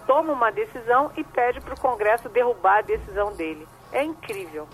[0.05, 3.67] toma uma decisão e pede para o Congresso derrubar a decisão dele.
[3.91, 4.67] É incrível.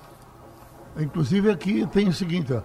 [0.97, 2.61] Inclusive aqui tem o seguinte, ó,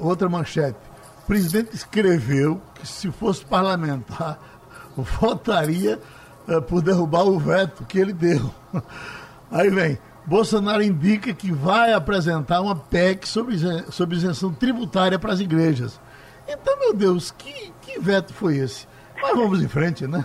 [0.00, 0.78] outra manchete.
[1.22, 4.38] O presidente escreveu que se fosse parlamentar,
[4.96, 6.00] votaria
[6.48, 8.50] uh, por derrubar o veto que ele deu.
[9.50, 13.56] Aí vem, Bolsonaro indica que vai apresentar uma PEC sobre,
[13.92, 16.00] sobre isenção tributária para as igrejas.
[16.48, 18.88] Então, meu Deus, que, que veto foi esse?
[19.22, 20.24] Mas vamos em frente, né?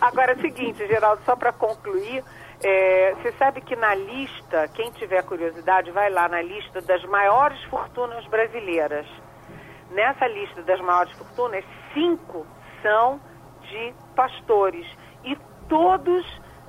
[0.00, 2.22] Agora é o seguinte, Geraldo, só para concluir,
[2.62, 7.60] é, você sabe que na lista, quem tiver curiosidade, vai lá na lista das maiores
[7.64, 9.06] fortunas brasileiras.
[9.90, 12.46] Nessa lista das maiores fortunas, cinco
[12.82, 13.20] são
[13.62, 14.86] de pastores.
[15.24, 15.36] E
[15.68, 16.24] todos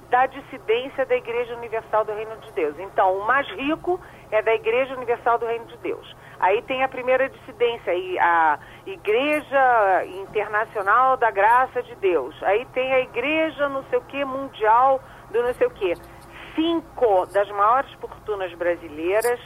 [0.09, 2.75] da dissidência da Igreja Universal do Reino de Deus.
[2.79, 3.99] Então, o mais rico
[4.31, 6.15] é da Igreja Universal do Reino de Deus.
[6.39, 12.35] Aí tem a primeira dissidência, a Igreja Internacional da Graça de Deus.
[12.43, 15.01] Aí tem a Igreja não sei o que mundial
[15.31, 15.93] do não sei o que.
[16.55, 19.39] Cinco das maiores fortunas brasileiras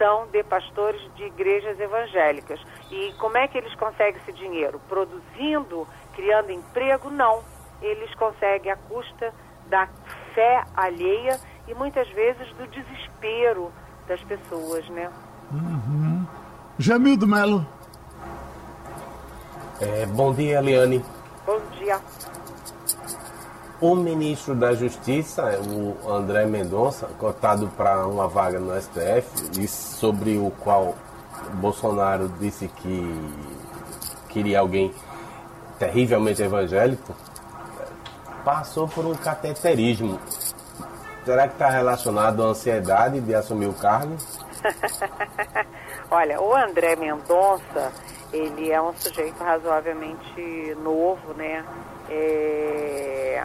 [0.00, 2.58] são de pastores de igrejas evangélicas.
[2.90, 4.80] E como é que eles conseguem esse dinheiro?
[4.88, 7.10] Produzindo, criando emprego?
[7.10, 7.42] Não.
[7.82, 9.32] Eles conseguem à custa
[9.70, 9.88] da
[10.34, 13.72] fé alheia e muitas vezes do desespero
[14.06, 15.08] das pessoas, né?
[15.52, 16.26] Uhum.
[16.78, 17.66] Jamildo Melo.
[19.80, 21.02] É, bom dia, Eliane.
[21.46, 21.98] Bom dia.
[23.80, 30.36] O ministro da Justiça, o André Mendonça, cotado para uma vaga no STF, e sobre
[30.36, 30.94] o qual
[31.54, 33.30] Bolsonaro disse que
[34.28, 34.92] queria alguém
[35.78, 37.14] terrivelmente evangélico,
[38.44, 40.20] passou por um cateterismo.
[41.24, 44.16] Será que está relacionado à ansiedade de assumir o cargo?
[46.10, 47.92] Olha, o André Mendonça,
[48.32, 51.64] ele é um sujeito razoavelmente novo, né?
[52.08, 53.44] É...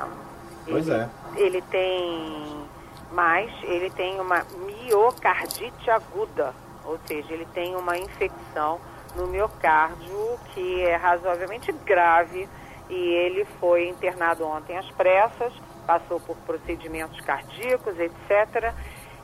[0.67, 1.09] Pois ele, é.
[1.35, 2.65] Ele tem
[3.11, 8.79] mais, ele tem uma miocardite aguda, ou seja, ele tem uma infecção
[9.15, 12.47] no miocárdio que é razoavelmente grave
[12.89, 15.53] e ele foi internado ontem às pressas,
[15.85, 18.73] passou por procedimentos cardíacos, etc.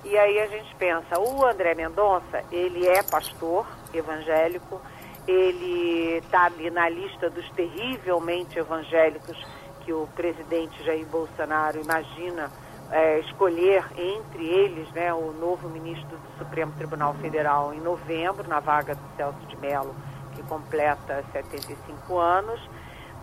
[0.04, 4.82] E aí a gente pensa, o André Mendonça, ele é pastor evangélico,
[5.28, 9.38] ele está ali na lista dos terrivelmente evangélicos
[9.82, 12.52] que o presidente Jair Bolsonaro imagina
[12.92, 18.60] é, escolher entre eles né, o novo ministro do Supremo Tribunal Federal em novembro, na
[18.60, 19.96] vaga do Celso de Mello,
[20.36, 22.60] que completa 75 anos.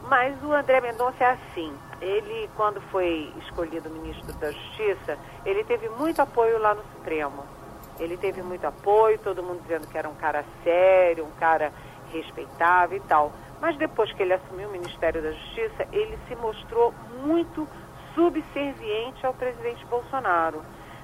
[0.03, 1.73] Mas o André Mendonça é assim.
[2.01, 7.45] Ele, quando foi escolhido ministro da Justiça, ele teve muito apoio lá no Supremo.
[7.99, 11.73] Ele teve muito apoio, todo mundo dizendo que era um cara sério, um cara
[12.13, 13.33] respeitável e tal.
[13.61, 16.95] Mas depois que ele assumiu o Ministério da Justiça, ele se mostrou
[17.25, 17.67] muito
[18.15, 20.63] subserviente ao presidente Bolsonaro.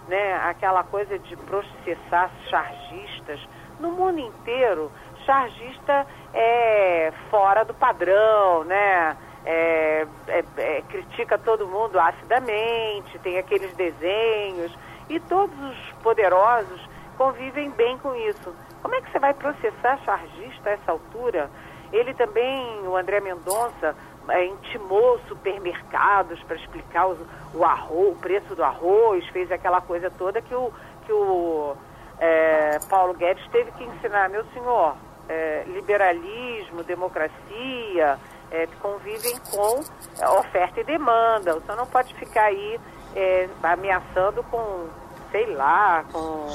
[0.09, 0.34] Né?
[0.34, 3.40] Aquela coisa de processar chargistas.
[3.80, 4.92] No mundo inteiro,
[5.24, 9.16] chargista é fora do padrão, né?
[9.46, 14.72] É, é, é, critica todo mundo acidamente, tem aqueles desenhos,
[15.08, 16.80] e todos os poderosos
[17.18, 18.54] convivem bem com isso.
[18.80, 21.50] Como é que você vai processar chargista a essa altura?
[21.92, 23.94] Ele também, o André Mendonça,
[24.28, 27.18] é, intimou supermercados para explicar os,
[27.52, 30.72] o arroz, o preço do arroz, fez aquela coisa toda que o,
[31.04, 31.76] que o
[32.18, 34.96] é, Paulo Guedes teve que ensinar, meu senhor,
[35.28, 38.18] é, liberalismo, democracia,
[38.50, 39.80] é, convivem com
[40.18, 41.60] é, oferta e demanda.
[41.60, 42.80] Senhor não pode ficar aí
[43.14, 44.88] é, ameaçando com,
[45.30, 46.46] sei lá, com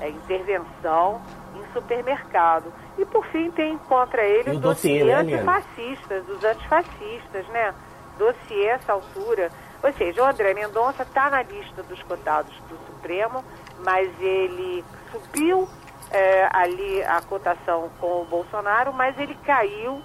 [0.00, 1.20] é, intervenção
[1.54, 2.72] em supermercado.
[2.98, 7.74] E por fim tem contra ele os dossiê né, antifascistas, os antifascistas, né?
[8.18, 9.50] Dossiê essa altura.
[9.82, 13.44] Ou seja, o André Mendonça está na lista dos cotados do Supremo,
[13.84, 14.82] mas ele
[15.12, 15.68] subiu
[16.10, 20.00] é, ali a cotação com o Bolsonaro, mas ele caiu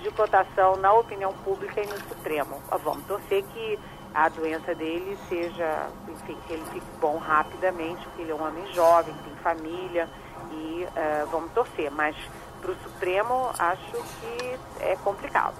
[0.00, 2.60] de cotação na opinião pública e no Supremo.
[2.82, 3.78] Vamos torcer que
[4.14, 8.66] a doença dele seja, enfim, que ele fique bom rapidamente, porque ele é um homem
[8.72, 10.08] jovem, tem família
[10.50, 11.90] e uh, vamos torcer.
[11.90, 12.16] Mas
[12.60, 15.56] para o Supremo acho que é complicado.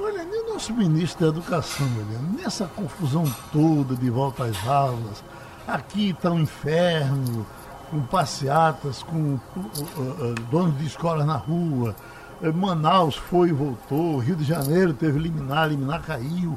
[0.00, 5.24] Olha, nem o nosso ministro da Educação, olha, nessa confusão toda de volta às aulas,
[5.66, 7.44] aqui está um inferno,
[7.90, 11.94] com passeatas, com uh, uh, donos de escolas na rua.
[12.42, 16.56] Eh, Manaus foi e voltou, Rio de Janeiro teve liminar, liminar caiu.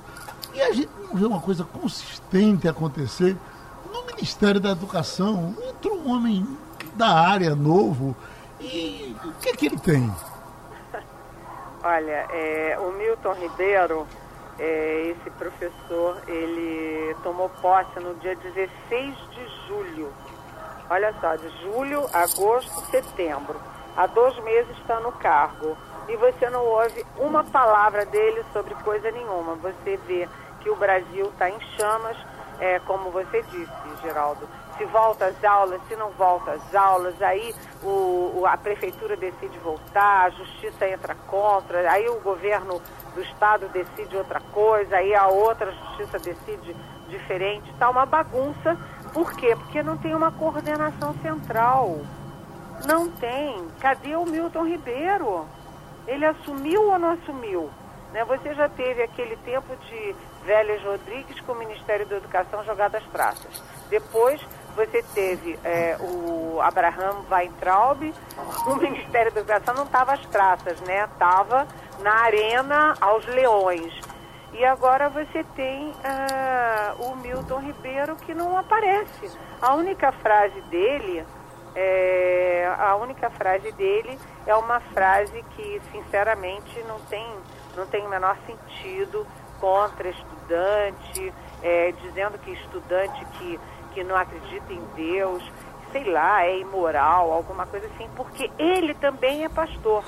[0.54, 3.36] E a gente não vê uma coisa consistente acontecer.
[3.92, 6.46] No Ministério da Educação entrou um homem
[6.96, 8.16] da área novo
[8.60, 10.12] e o que é que ele tem?
[11.84, 14.06] Olha, é, o Milton Ribeiro,
[14.60, 20.10] é, esse professor, ele tomou posse no dia 16 de julho
[20.92, 23.56] Olha só, de julho, agosto, setembro.
[23.96, 25.78] Há dois meses está no cargo.
[26.10, 29.56] E você não ouve uma palavra dele sobre coisa nenhuma.
[29.56, 30.28] Você vê
[30.60, 32.18] que o Brasil está em chamas,
[32.60, 33.72] é, como você disse,
[34.02, 34.46] Geraldo.
[34.78, 40.26] Se volta às aulas, se não volta às aulas, aí o, a prefeitura decide voltar,
[40.26, 42.82] a justiça entra contra, aí o governo
[43.16, 46.76] do estado decide outra coisa, aí a outra justiça decide
[47.08, 47.70] diferente.
[47.72, 48.78] Está uma bagunça
[49.14, 49.56] por quê?
[49.56, 52.00] Porque não tem uma coordenação central.
[52.86, 53.68] Não tem.
[53.80, 55.46] Cadê o Milton Ribeiro?
[56.08, 57.70] Ele assumiu ou não assumiu?
[58.12, 58.24] Né?
[58.26, 63.04] Você já teve aquele tempo de Vélez Rodrigues com o Ministério da Educação jogado às
[63.06, 63.62] praças.
[63.90, 64.42] Depois
[64.76, 68.14] você teve é, o Abraham Weintraub,
[68.66, 71.04] o Ministério da Educação não estava às praças, né?
[71.04, 71.68] Estava
[72.00, 73.94] na arena aos leões.
[74.54, 79.32] E agora você tem uh, o Milton Ribeiro que não aparece.
[79.62, 81.26] A única frase dele,
[81.74, 87.26] é, a única frase dele é uma frase que sinceramente não tem,
[87.78, 89.26] não tem o menor sentido
[89.60, 91.34] contra estudante,
[91.64, 93.60] é, dizendo que estudante que,
[93.94, 95.44] que não acredita em Deus,
[95.92, 100.04] sei lá, é imoral, alguma coisa assim, porque ele também é pastor.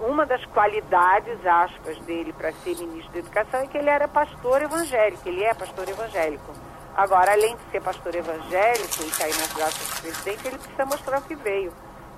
[0.00, 4.62] Uma das qualidades, aspas, dele para ser ministro da Educação é que ele era pastor
[4.62, 6.52] evangélico, ele é pastor evangélico.
[6.96, 11.18] Agora, além de ser pastor evangélico e cair nas graças do presidente, ele precisa mostrar
[11.18, 11.70] o que veio.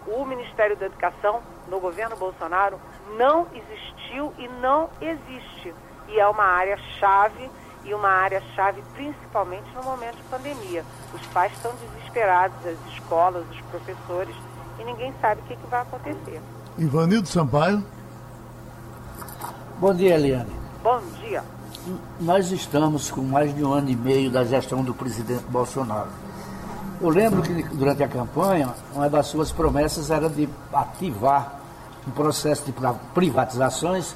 [0.06, 2.80] O Ministério da Educação, no governo Bolsonaro,
[3.16, 5.74] não existiu e não existe.
[6.06, 7.50] E é uma área chave
[7.84, 10.84] e uma área chave principalmente no momento de pandemia.
[11.12, 14.36] Os pais estão desesperados, as escolas, os professores,
[14.78, 16.40] e ninguém sabe o que, que vai acontecer.
[16.78, 17.84] Ivanildo Sampaio.
[19.78, 20.50] Bom dia, Eliane.
[20.82, 21.42] Bom dia.
[22.20, 26.08] Nós estamos com mais de um ano e meio da gestão do presidente Bolsonaro.
[27.00, 31.60] Eu lembro que durante a campanha, uma das suas promessas era de ativar
[32.06, 32.72] um processo de
[33.12, 34.14] privatizações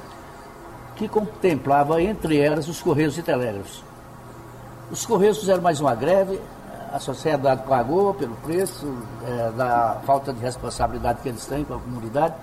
[0.95, 3.83] que contemplava, entre elas, os Correios e Telégrafos.
[4.91, 6.41] Os Correios fizeram mais uma greve,
[6.97, 8.90] a sociedade pagou pelo preço
[9.26, 12.34] é, da falta de responsabilidade que eles têm com a comunidade.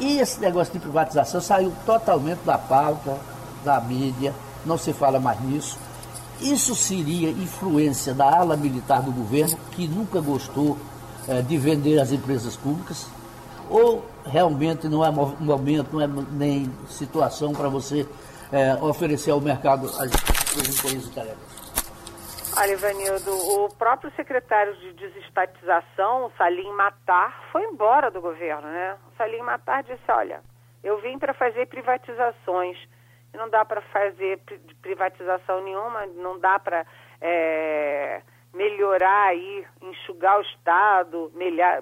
[0.00, 3.16] E esse negócio de privatização saiu totalmente da pauta,
[3.64, 4.34] da mídia,
[4.66, 5.78] não se fala mais nisso.
[6.40, 10.76] Isso seria influência da ala militar do governo, que nunca gostou
[11.28, 13.06] é, de vender as empresas públicas,
[13.68, 18.08] ou realmente não é momento, não é nem situação para você
[18.50, 20.10] é, oferecer ao mercado as
[20.68, 21.49] empresas tarefas?
[22.56, 28.98] Olha, Ivanildo, o próprio secretário de desestatização, Salim Matar, foi embora do governo, né?
[29.12, 30.42] O Salim Matar disse, olha,
[30.82, 32.76] eu vim para fazer privatizações,
[33.32, 34.40] não dá para fazer
[34.82, 36.84] privatização nenhuma, não dá para
[37.20, 38.20] é,
[38.52, 41.32] melhorar aí, enxugar o Estado,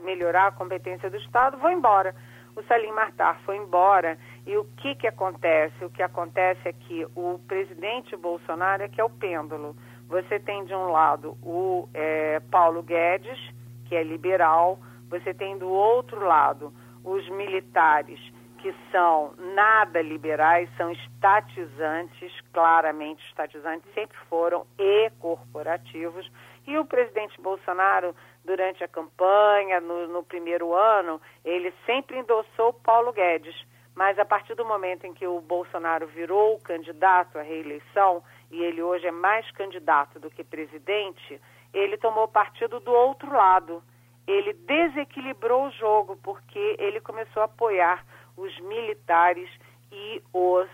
[0.02, 2.14] melhorar a competência do Estado, vou embora
[2.58, 4.18] o Salim Martar foi embora.
[4.44, 5.84] E o que, que acontece?
[5.84, 9.76] O que acontece é que o presidente Bolsonaro é que é o pêndulo.
[10.08, 13.38] Você tem de um lado o é, Paulo Guedes,
[13.86, 14.78] que é liberal,
[15.08, 16.72] você tem do outro lado
[17.04, 18.20] os militares,
[18.58, 26.30] que são nada liberais, são estatizantes, claramente estatizantes, sempre foram, e corporativos.
[26.66, 33.12] E o presidente Bolsonaro durante a campanha, no, no primeiro ano, ele sempre endossou Paulo
[33.12, 33.56] Guedes.
[33.94, 38.82] Mas a partir do momento em que o Bolsonaro virou candidato à reeleição, e ele
[38.82, 41.40] hoje é mais candidato do que presidente,
[41.72, 43.82] ele tomou partido do outro lado.
[44.26, 48.04] Ele desequilibrou o jogo, porque ele começou a apoiar
[48.36, 49.50] os militares
[49.90, 50.68] e os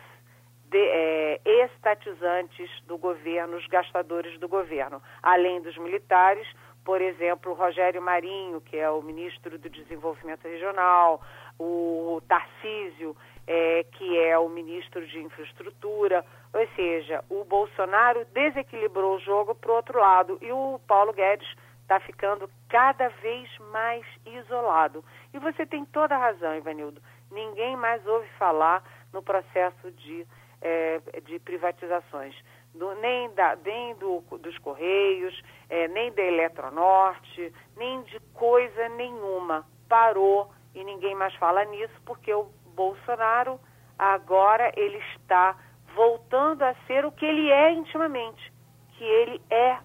[0.71, 5.01] de, é, estatizantes do governo, os gastadores do governo.
[5.23, 6.47] Além dos militares,
[6.85, 11.23] por exemplo, Rogério Marinho, que é o ministro do Desenvolvimento Regional,
[11.59, 13.17] o Tarcísio,
[13.47, 16.25] é, que é o ministro de Infraestrutura.
[16.55, 21.49] Ou seja, o Bolsonaro desequilibrou o jogo para o outro lado e o Paulo Guedes
[21.83, 25.05] está ficando cada vez mais isolado.
[25.35, 27.03] E você tem toda a razão, Ivanildo.
[27.31, 30.25] Ninguém mais ouve falar no processo de,
[30.63, 32.35] é, de privatizações
[32.75, 39.67] do, nem, da, nem do, dos Correios, é, nem da Eletronorte, nem de coisa nenhuma.
[39.89, 42.45] Parou e ninguém mais fala nisso porque o
[42.75, 43.61] Bolsonaro
[43.99, 45.57] agora ele está
[45.95, 48.53] voltando a ser o que ele é intimamente,
[48.97, 49.79] que ele é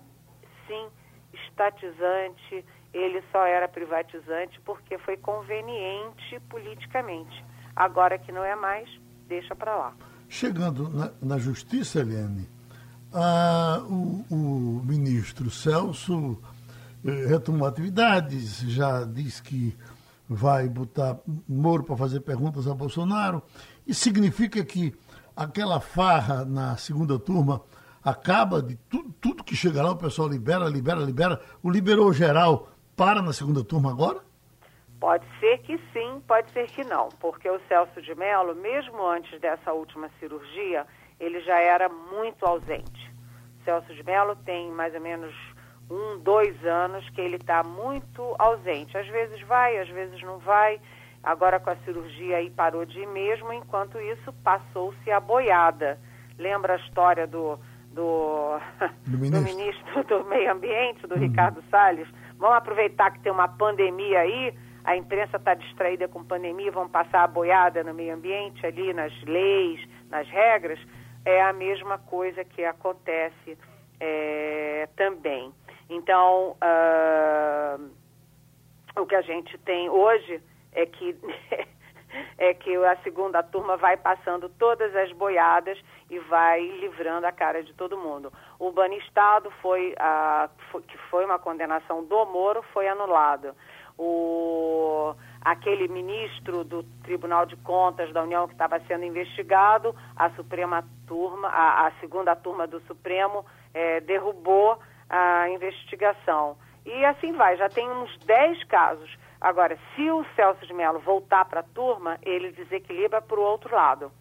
[0.67, 0.87] sim
[1.33, 7.45] estatizante, ele só era privatizante porque foi conveniente politicamente.
[7.75, 8.89] Agora que não é mais,
[9.27, 9.93] deixa para lá.
[10.27, 11.99] Chegando na, na justiça,
[13.13, 16.39] ah, o, o, ministro Celso
[17.03, 19.75] eh, retomou atividades, já disse que
[20.27, 23.41] vai botar Moro para fazer perguntas a Bolsonaro.
[23.87, 24.93] Isso significa que
[25.39, 27.61] aquela farra na segunda turma
[28.03, 31.39] acaba de tudo, tudo que chega lá, o pessoal libera, libera, libera.
[31.63, 34.19] O liberou geral para na segunda turma agora?
[34.99, 39.39] Pode ser que sim, pode ser que não, porque o Celso de Mello, mesmo antes
[39.39, 40.85] dessa última cirurgia,
[41.17, 43.09] ele já era muito ausente.
[43.63, 45.33] Celso de Mello tem mais ou menos
[45.89, 48.97] um, dois anos que ele está muito ausente.
[48.97, 50.81] Às vezes vai, às vezes não vai.
[51.23, 55.99] Agora com a cirurgia aí parou de ir mesmo, enquanto isso passou-se a boiada.
[56.37, 57.59] Lembra a história do,
[57.91, 58.57] do,
[59.05, 59.41] do, ministro.
[59.41, 61.21] do ministro do Meio Ambiente, do uhum.
[61.21, 62.07] Ricardo Salles?
[62.37, 64.53] Vamos aproveitar que tem uma pandemia aí,
[64.85, 69.13] a imprensa está distraída com pandemia, vamos passar a boiada no meio ambiente ali, nas
[69.23, 70.79] leis, nas regras
[71.25, 73.57] é a mesma coisa que acontece
[73.99, 75.51] é, também.
[75.89, 77.89] Então, uh,
[78.99, 80.41] o que a gente tem hoje
[80.71, 81.15] é que
[82.37, 87.63] é que a segunda turma vai passando todas as boiadas e vai livrando a cara
[87.63, 88.31] de todo mundo.
[88.57, 93.53] O banistado foi, a, foi, que foi uma condenação do Moro, foi anulado.
[93.97, 100.85] O, aquele ministro do Tribunal de Contas da União que estava sendo investigado, a Suprema
[101.05, 106.57] Turma, a, a segunda turma do Supremo é, derrubou a investigação.
[106.85, 109.17] E assim vai, já tem uns 10 casos.
[109.41, 113.73] Agora, se o Celso de Mello voltar para a turma, ele desequilibra para o outro
[113.73, 114.11] lado.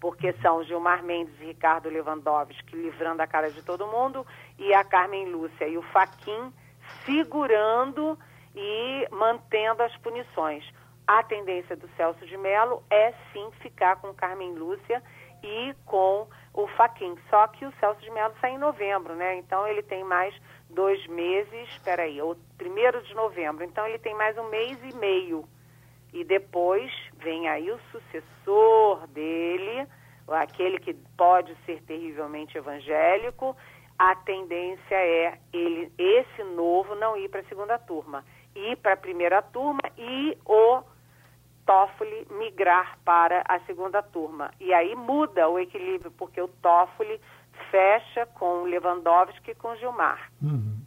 [0.00, 4.26] Porque são Gilmar Mendes e Ricardo Lewandowski livrando a cara de todo mundo
[4.58, 6.52] e a Carmen Lúcia e o Faquin
[7.06, 8.18] segurando
[8.54, 10.64] e mantendo as punições.
[11.06, 15.02] A tendência do Celso de Mello é sim ficar com Carmen Lúcia
[15.42, 17.16] e com o Faquin.
[17.30, 19.36] Só que o Celso de Mello sai em novembro, né?
[19.36, 20.34] Então ele tem mais
[20.74, 23.64] dois meses, espera aí, o primeiro de novembro.
[23.64, 25.48] Então ele tem mais um mês e meio.
[26.12, 29.88] E depois vem aí o sucessor dele,
[30.28, 33.56] aquele que pode ser terrivelmente evangélico.
[33.98, 38.96] A tendência é ele, esse novo, não ir para a segunda turma, ir para a
[38.96, 40.82] primeira turma e o
[41.64, 44.50] Toffoli migrar para a segunda turma.
[44.60, 47.20] E aí muda o equilíbrio, porque o Toffoli
[47.70, 50.30] fecha com Lewandowski e com Gilmar.
[50.42, 50.78] Uhum.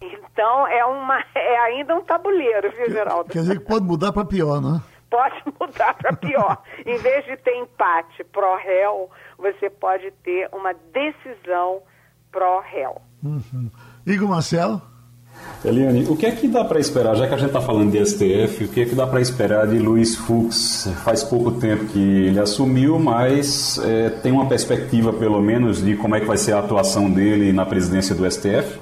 [0.00, 3.30] Então é uma é ainda um tabuleiro, viu, Geraldo?
[3.30, 4.80] Quer dizer que pode mudar para pior, não é?
[5.14, 6.60] Pode mudar para pior.
[6.84, 9.08] em vez de ter empate pró-réu,
[9.38, 11.82] você pode ter uma decisão
[12.32, 13.00] pró-réu.
[13.22, 13.70] Uhum.
[14.04, 14.82] Igor Marcelo?
[15.64, 18.04] Eliane, o que é que dá para esperar, já que a gente está falando de
[18.04, 20.86] STF, o que é que dá para esperar de Luiz Fux?
[21.02, 26.16] Faz pouco tempo que ele assumiu, mas é, tem uma perspectiva, pelo menos, de como
[26.16, 28.78] é que vai ser a atuação dele na presidência do STF?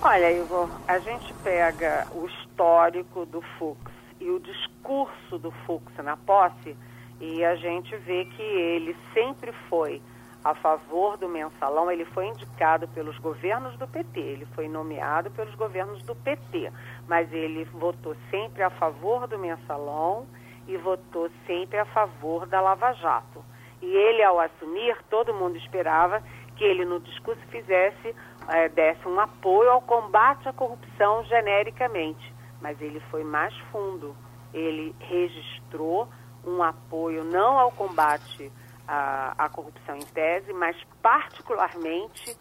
[0.00, 3.78] Olha, Igor, a gente pega o histórico do Fux
[4.18, 6.74] e o discurso do Fux na posse
[7.20, 10.00] e a gente vê que ele sempre foi
[10.44, 15.54] a favor do mensalão, ele foi indicado pelos governos do PT, ele foi nomeado pelos
[15.54, 16.72] governos do PT,
[17.06, 20.26] mas ele votou sempre a favor do mensalão
[20.66, 23.44] e votou sempre a favor da Lava Jato.
[23.80, 26.22] E ele, ao assumir, todo mundo esperava
[26.56, 28.14] que ele, no discurso, fizesse,
[28.48, 32.34] é, desse um apoio ao combate à corrupção genericamente.
[32.60, 34.16] Mas ele foi mais fundo.
[34.52, 36.08] Ele registrou
[36.44, 38.50] um apoio não ao combate
[38.88, 42.36] a, corrupção em tese, mas particularmente,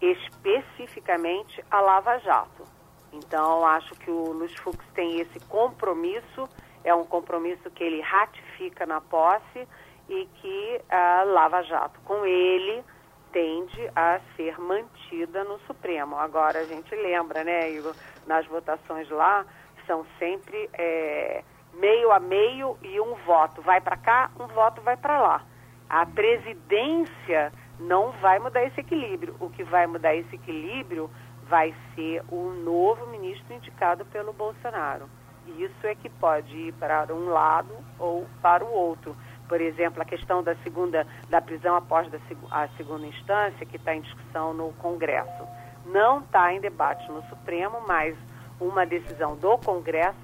[0.00, 2.64] especificamente, a Lava Jato.
[3.12, 6.48] Então, acho que o Luiz Fux tem esse compromisso,
[6.82, 9.68] é um compromisso que ele ratifica na posse
[10.08, 12.82] e que a Lava Jato, com ele,
[13.30, 16.16] tende a ser mantida no Supremo.
[16.16, 17.94] Agora, a gente lembra, né, Igor,
[18.26, 19.44] nas votações lá,
[19.86, 24.96] são sempre é, meio a meio e um voto vai para cá, um voto vai
[24.96, 25.51] para lá.
[25.92, 29.36] A presidência não vai mudar esse equilíbrio.
[29.38, 31.10] O que vai mudar esse equilíbrio
[31.46, 35.06] vai ser o novo ministro indicado pelo Bolsonaro.
[35.46, 39.14] E isso é que pode ir para um lado ou para o outro.
[39.46, 42.18] Por exemplo, a questão da segunda da prisão após da,
[42.50, 45.46] a segunda instância, que está em discussão no Congresso.
[45.84, 48.16] Não está em debate no Supremo, mas
[48.58, 50.16] uma decisão do Congresso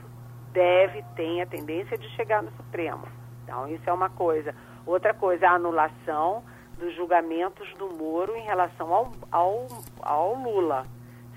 [0.50, 3.06] deve ter a tendência de chegar no Supremo.
[3.44, 4.54] Então, isso é uma coisa.
[4.88, 6.42] Outra coisa, a anulação
[6.78, 9.66] dos julgamentos do Moro em relação ao, ao,
[10.00, 10.86] ao Lula.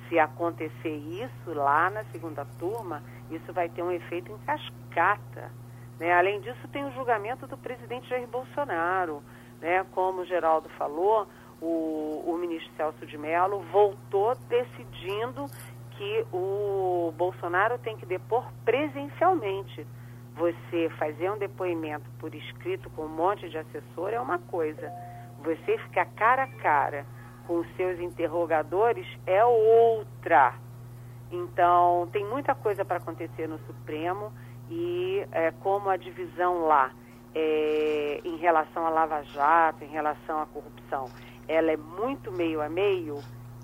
[0.08, 5.52] Se acontecer isso lá na segunda turma, isso vai ter um efeito em cascata.
[6.00, 6.14] Né?
[6.14, 9.22] Além disso, tem o julgamento do presidente Jair Bolsonaro.
[9.60, 9.86] Né?
[9.92, 11.28] Como o Geraldo falou,
[11.62, 15.46] o, o ministro Celso de Mello voltou decidindo
[15.98, 19.86] que o Bolsonaro tem que depor presencialmente
[20.36, 24.92] você fazer um depoimento por escrito com um monte de assessor é uma coisa.
[25.44, 27.06] Você ficar cara a cara
[27.48, 30.54] com os seus interrogadores é outra.
[31.32, 34.32] Então, tem muita coisa para acontecer no Supremo
[34.70, 36.92] e é, como a divisão lá
[37.34, 41.10] é, em relação à Lava Jato, em relação à corrupção,
[41.48, 43.20] ela é muito meio a meio,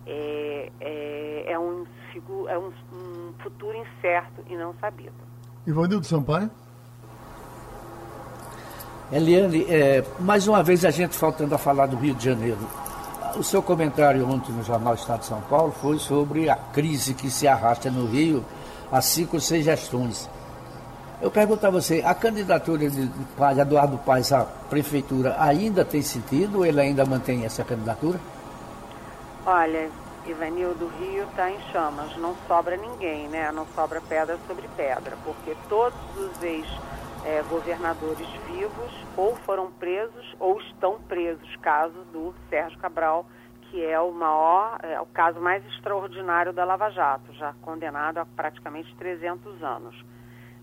[0.05, 1.86] é, é, é um,
[2.47, 2.72] é um
[3.39, 5.27] futuro incerto e não sabido.
[5.68, 6.49] Ivanildo Sampaio?
[9.11, 12.57] Eliane, é, mais uma vez a gente faltando a falar do Rio de Janeiro.
[13.36, 17.30] O seu comentário ontem no Jornal Estado de São Paulo foi sobre a crise que
[17.30, 18.45] se arrasta no Rio
[18.89, 20.30] há cinco ou seis gestões.
[21.22, 26.59] Eu pergunto a você, a candidatura de, de Eduardo Paes à prefeitura ainda tem sentido
[26.59, 28.20] ou ele ainda mantém essa candidatura?
[29.45, 29.89] Olha,
[30.30, 33.52] Ivanildo, o Rio está em chamas, não sobra ninguém, né?
[33.52, 36.68] Não sobra pedra sobre pedra, porque todos os ex
[37.26, 37.42] é,
[38.48, 43.26] vivos ou foram presos ou estão presos, caso do Sérgio Cabral,
[43.64, 48.26] que é o maior, é o caso mais extraordinário da Lava Jato, já condenado a
[48.26, 50.06] praticamente 300 anos.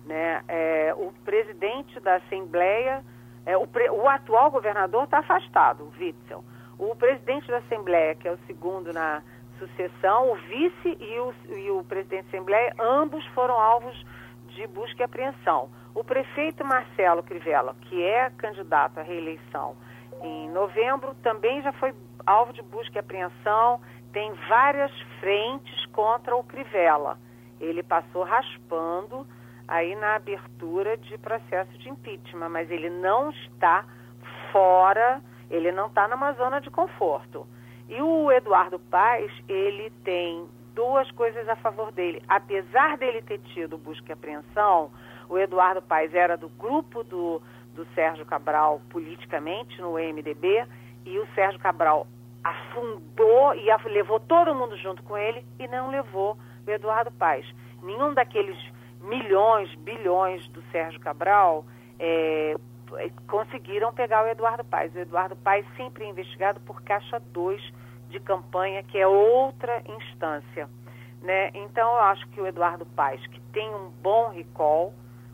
[0.05, 0.43] Né?
[0.49, 3.05] É, o presidente da Assembleia,
[3.45, 6.45] é, o, pre, o, atual governador está afastado, o Witzel.
[6.79, 9.23] O presidente da Assembleia, que é o segundo na
[9.59, 14.05] sucessão, o vice e o, e o presidente da Assembleia, ambos foram alvos
[14.49, 15.71] de busca e apreensão.
[15.95, 19.77] O prefeito Marcelo Crivella, que é candidato à reeleição
[20.23, 21.95] em novembro, também já foi
[22.27, 23.81] alvo de busca e apreensão,
[24.13, 27.19] tem várias frentes contra o Crivella.
[27.61, 29.27] Ele passou raspando
[29.67, 33.85] aí na abertura de processo de impeachment, mas ele não está
[34.53, 37.47] fora, ele não está numa zona de conforto.
[37.89, 42.23] E o Eduardo Paes, ele tem duas coisas a favor dele.
[42.29, 44.91] Apesar dele ter tido busca e apreensão,
[45.29, 47.41] o Eduardo Paes era do grupo do,
[47.75, 50.67] do Sérgio Cabral politicamente no MDB
[51.05, 52.07] e o Sérgio Cabral
[52.43, 57.47] afundou e levou todo mundo junto com ele e não levou o Eduardo Paes.
[57.83, 58.59] Nenhum daqueles
[59.01, 61.65] milhões, bilhões do Sérgio Cabral
[61.99, 62.55] é,
[63.27, 64.95] conseguiram pegar o Eduardo Paes.
[64.95, 67.73] O Eduardo Paes sempre é investigado por Caixa 2
[68.11, 70.69] de campanha, que é outra instância.
[71.23, 71.51] Né?
[71.55, 74.93] Então, eu acho que o Eduardo Paes, que tem um bom recall,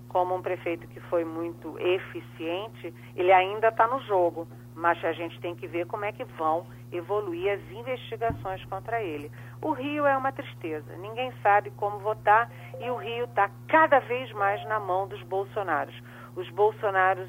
[0.09, 5.39] como um prefeito que foi muito eficiente, ele ainda está no jogo, mas a gente
[5.41, 9.31] tem que ver como é que vão evoluir as investigações contra ele.
[9.63, 12.51] O Rio é uma tristeza, ninguém sabe como votar
[12.81, 15.95] e o Rio está cada vez mais na mão dos bolsonaros.
[16.35, 17.29] Os bolsonaros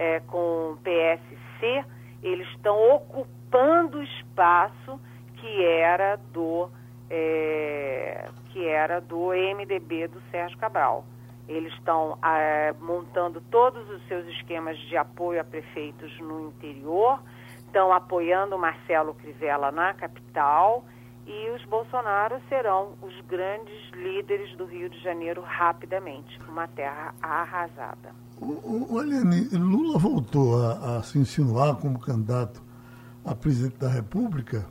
[0.00, 1.84] é, com PSC,
[2.22, 4.98] eles estão ocupando o espaço
[5.34, 6.70] que era do
[7.10, 11.04] é, que era do MDB do Sérgio Cabral.
[11.46, 17.20] Eles estão é, montando todos os seus esquemas de apoio a prefeitos no interior,
[17.58, 20.82] estão apoiando Marcelo Crivella na capital
[21.26, 28.14] e os Bolsonaro serão os grandes líderes do Rio de Janeiro rapidamente, uma terra arrasada.
[28.40, 29.20] Olha,
[29.58, 32.62] Lula voltou a, a, se insinuar como candidato
[33.24, 34.66] a presidente da República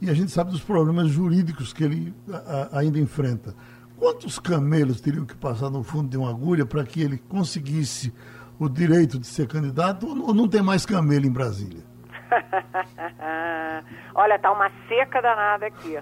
[0.00, 3.54] e a gente sabe dos problemas jurídicos que ele a, ainda enfrenta.
[3.98, 8.14] Quantos camelos teriam que passar no fundo de uma agulha para que ele conseguisse
[8.58, 11.91] o direito de ser candidato ou não tem mais camelo em Brasília?
[14.14, 15.96] Olha, tá uma seca danada aqui.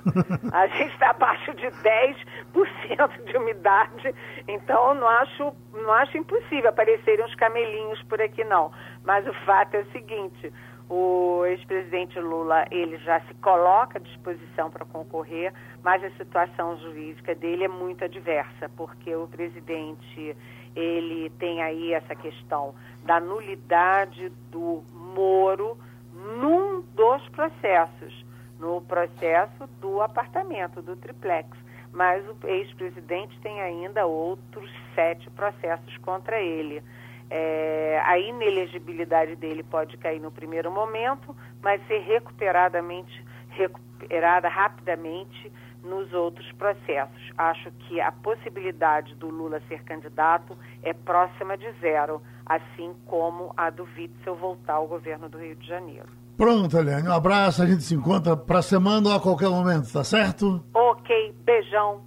[0.53, 4.15] A gente está abaixo de 10% de umidade,
[4.49, 8.73] então não acho, não acho impossível aparecerem uns camelinhos por aqui não.
[9.05, 10.53] Mas o fato é o seguinte,
[10.89, 15.53] o ex-presidente Lula ele já se coloca à disposição para concorrer,
[15.85, 20.37] mas a situação jurídica dele é muito adversa, porque o presidente
[20.75, 22.75] ele tem aí essa questão
[23.05, 25.79] da nulidade do Moro
[26.21, 28.25] num dos processos,
[28.59, 31.49] no processo do apartamento, do triplex.
[31.93, 36.83] Mas o ex-presidente tem ainda outros sete processos contra ele.
[37.29, 45.51] É, a inelegibilidade dele pode cair no primeiro momento, mas ser recuperadamente, recuperada rapidamente
[45.83, 47.33] nos outros processos.
[47.37, 53.71] Acho que a possibilidade do Lula ser candidato é próxima de zero, assim como a
[53.71, 56.09] do Witzel voltar ao governo do Rio de Janeiro.
[56.37, 60.03] Pronto, Eliane, um abraço, a gente se encontra para semana ou a qualquer momento, tá
[60.03, 60.61] certo?
[60.75, 62.01] Ok, beijão.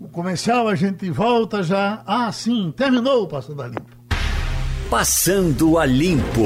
[0.00, 2.02] O comercial a gente volta já.
[2.06, 3.96] Ah, sim, terminou o Passando a Limpo.
[4.88, 6.42] Passando a Limpo.